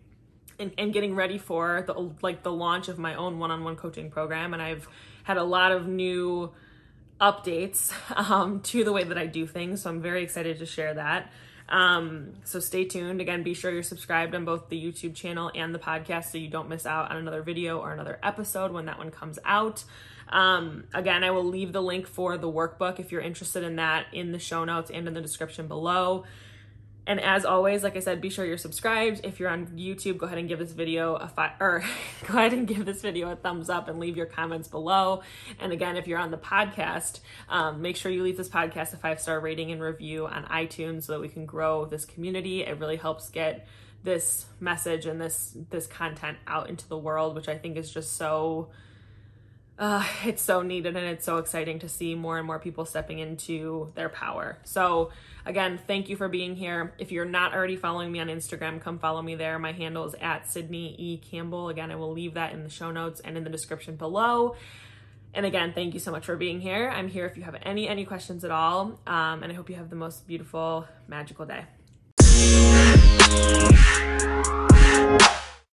and, 0.59 0.73
and 0.79 0.93
getting 0.93 1.15
ready 1.15 1.39
for 1.39 1.85
the 1.87 2.11
like 2.23 2.43
the 2.43 2.53
launch 2.53 2.89
of 2.89 2.99
my 2.99 3.15
own 3.15 3.39
one 3.39 3.51
on 3.51 3.65
one 3.65 3.77
coaching 3.77 4.11
program. 4.11 4.53
And 4.55 4.63
I've 4.63 4.89
had 5.25 5.37
a 5.37 5.45
lot 5.45 5.73
of 5.73 5.87
new 5.87 6.53
updates 7.21 7.93
um, 8.31 8.61
to 8.61 8.85
the 8.85 8.93
way 8.93 9.05
that 9.05 9.19
I 9.19 9.27
do 9.27 9.47
things. 9.47 9.83
So 9.83 9.91
I'm 9.91 10.03
very 10.03 10.23
excited 10.23 10.59
to 10.59 10.67
share 10.67 10.95
that. 10.95 11.31
Um, 11.69 12.35
so 12.45 12.61
stay 12.61 12.85
tuned. 12.85 13.21
Again, 13.21 13.43
be 13.43 13.55
sure 13.55 13.71
you're 13.71 13.83
subscribed 13.83 14.35
on 14.35 14.45
both 14.45 14.69
the 14.69 14.83
YouTube 14.83 15.15
channel 15.15 15.51
and 15.55 15.75
the 15.75 15.79
podcast 15.79 16.31
so 16.31 16.39
you 16.39 16.49
don't 16.49 16.69
miss 16.69 16.85
out 16.85 17.11
on 17.11 17.17
another 17.17 17.43
video 17.43 17.79
or 17.79 17.93
another 17.93 18.19
episode 18.23 18.73
when 18.73 18.87
that 18.87 18.99
one 18.99 19.11
comes 19.11 19.39
out. 19.45 19.85
Um, 20.29 20.85
again, 20.93 21.25
I 21.25 21.31
will 21.31 21.45
leave 21.45 21.73
the 21.73 21.83
link 21.83 22.07
for 22.07 22.37
the 22.37 22.51
workbook 22.51 22.99
if 22.99 23.13
you're 23.13 23.21
interested 23.21 23.63
in 23.63 23.77
that 23.77 24.07
in 24.13 24.33
the 24.33 24.39
show 24.39 24.65
notes 24.65 24.91
and 24.91 25.07
in 25.07 25.15
the 25.15 25.21
description 25.21 25.69
below. 25.69 26.25
And 27.07 27.21
as 27.21 27.45
always, 27.45 27.83
like 27.83 27.97
I 27.97 28.01
said, 28.01 28.21
be 28.21 28.31
sure 28.31 28.45
you're 28.45 28.57
subscribed. 28.57 29.23
If 29.25 29.41
you're 29.41 29.49
on 29.49 29.67
YouTube, 29.69 30.19
go 30.19 30.27
ahead 30.27 30.39
and 30.39 30.49
give 30.49 30.61
this 30.61 30.73
video 30.73 31.17
a 31.17 31.27
five, 31.27 31.53
or 31.59 31.85
go 32.29 32.39
ahead 32.39 32.53
and 32.53 32.67
give 32.67 32.85
this 32.85 33.03
video 33.03 33.31
a 33.31 33.37
thumbs 33.37 33.69
up 33.69 33.89
and 33.89 33.99
leave 33.99 34.17
your 34.17 34.27
comments 34.27 34.69
below. 34.69 35.23
And 35.59 35.73
again, 35.73 35.97
if 35.97 36.07
you're 36.07 36.21
on 36.21 36.31
the 36.31 36.39
podcast, 36.39 37.21
um, 37.49 37.83
make 37.83 37.97
sure 37.97 38.13
you 38.13 38.23
leave 38.23 38.37
this 38.37 38.49
podcast 38.49 38.93
a 38.93 38.97
five 38.99 39.21
star 39.21 39.41
rating 39.41 39.73
and 39.73 39.83
review 39.83 40.27
on 40.27 40.45
iTunes 40.45 41.05
so 41.05 41.13
that 41.13 41.21
we 41.21 41.29
can 41.29 41.45
grow 41.45 41.87
this 41.87 42.05
community. 42.05 42.63
It 42.63 42.79
really 42.79 42.97
helps 42.97 43.31
get 43.31 43.67
this 44.05 44.47
message 44.61 45.07
and 45.07 45.21
this 45.21 45.57
this 45.71 45.87
content 45.87 46.39
out 46.47 46.69
into 46.69 46.89
the 46.89 46.99
world, 46.99 47.35
which 47.35 47.49
I 47.49 47.59
think 47.59 47.77
is 47.77 47.93
just 47.93 48.17
so 48.17 48.71
uh, 49.79 50.05
it's 50.25 50.43
so 50.43 50.63
needed 50.63 50.97
and 50.97 51.07
it's 51.07 51.25
so 51.25 51.39
exciting 51.39 51.81
to 51.81 51.89
see 51.89 52.15
more 52.15 52.39
and 52.39 52.47
more 52.47 52.59
people 52.59 52.85
stepping 52.85 53.19
into 53.19 53.91
their 53.95 54.09
power. 54.09 54.59
So, 54.63 55.11
Again, 55.45 55.81
thank 55.87 56.09
you 56.09 56.17
for 56.17 56.29
being 56.29 56.55
here. 56.55 56.95
If 56.99 57.11
you're 57.11 57.25
not 57.25 57.53
already 57.53 57.77
following 57.77 58.13
me 58.13 58.21
on 58.21 58.29
Instagram, 58.29 58.81
come 58.81 58.99
follow 58.99 59.21
me 59.23 59.35
there. 59.35 59.59
My 59.59 59.73
handle 59.73 60.05
is 60.07 60.15
at 60.21 60.51
Sydney 60.51 60.95
E. 60.99 61.19
Campbell. 61.19 61.69
Again, 61.69 61.91
I 61.91 61.97
will 61.97 62.13
leave 62.13 62.35
that 62.35 62.53
in 62.53 62.63
the 62.63 62.71
show 62.71 62.93
notes 62.93 63.21
and 63.21 63.37
in 63.37 63.43
the 63.43 63.51
description 63.51 63.97
below. 63.97 64.55
And 65.35 65.45
again, 65.47 65.73
thank 65.73 65.95
you 65.95 66.01
so 66.01 66.13
much 66.13 66.27
for 66.27 66.37
being 66.37 66.61
here. 66.61 66.91
I'm 66.91 67.09
here 67.09 67.27
if 67.27 67.37
you 67.37 67.43
have 67.43 67.57
any 67.63 67.89
any 67.89 68.05
questions 68.05 68.45
at 68.45 68.51
all. 68.51 69.01
Um, 69.07 69.43
and 69.43 69.51
I 69.51 69.55
hope 69.55 69.69
you 69.71 69.77
have 69.77 69.91
the 69.91 69.97
most 69.97 70.27
beautiful, 70.27 70.87
magical 71.09 71.47
day. 71.47 71.65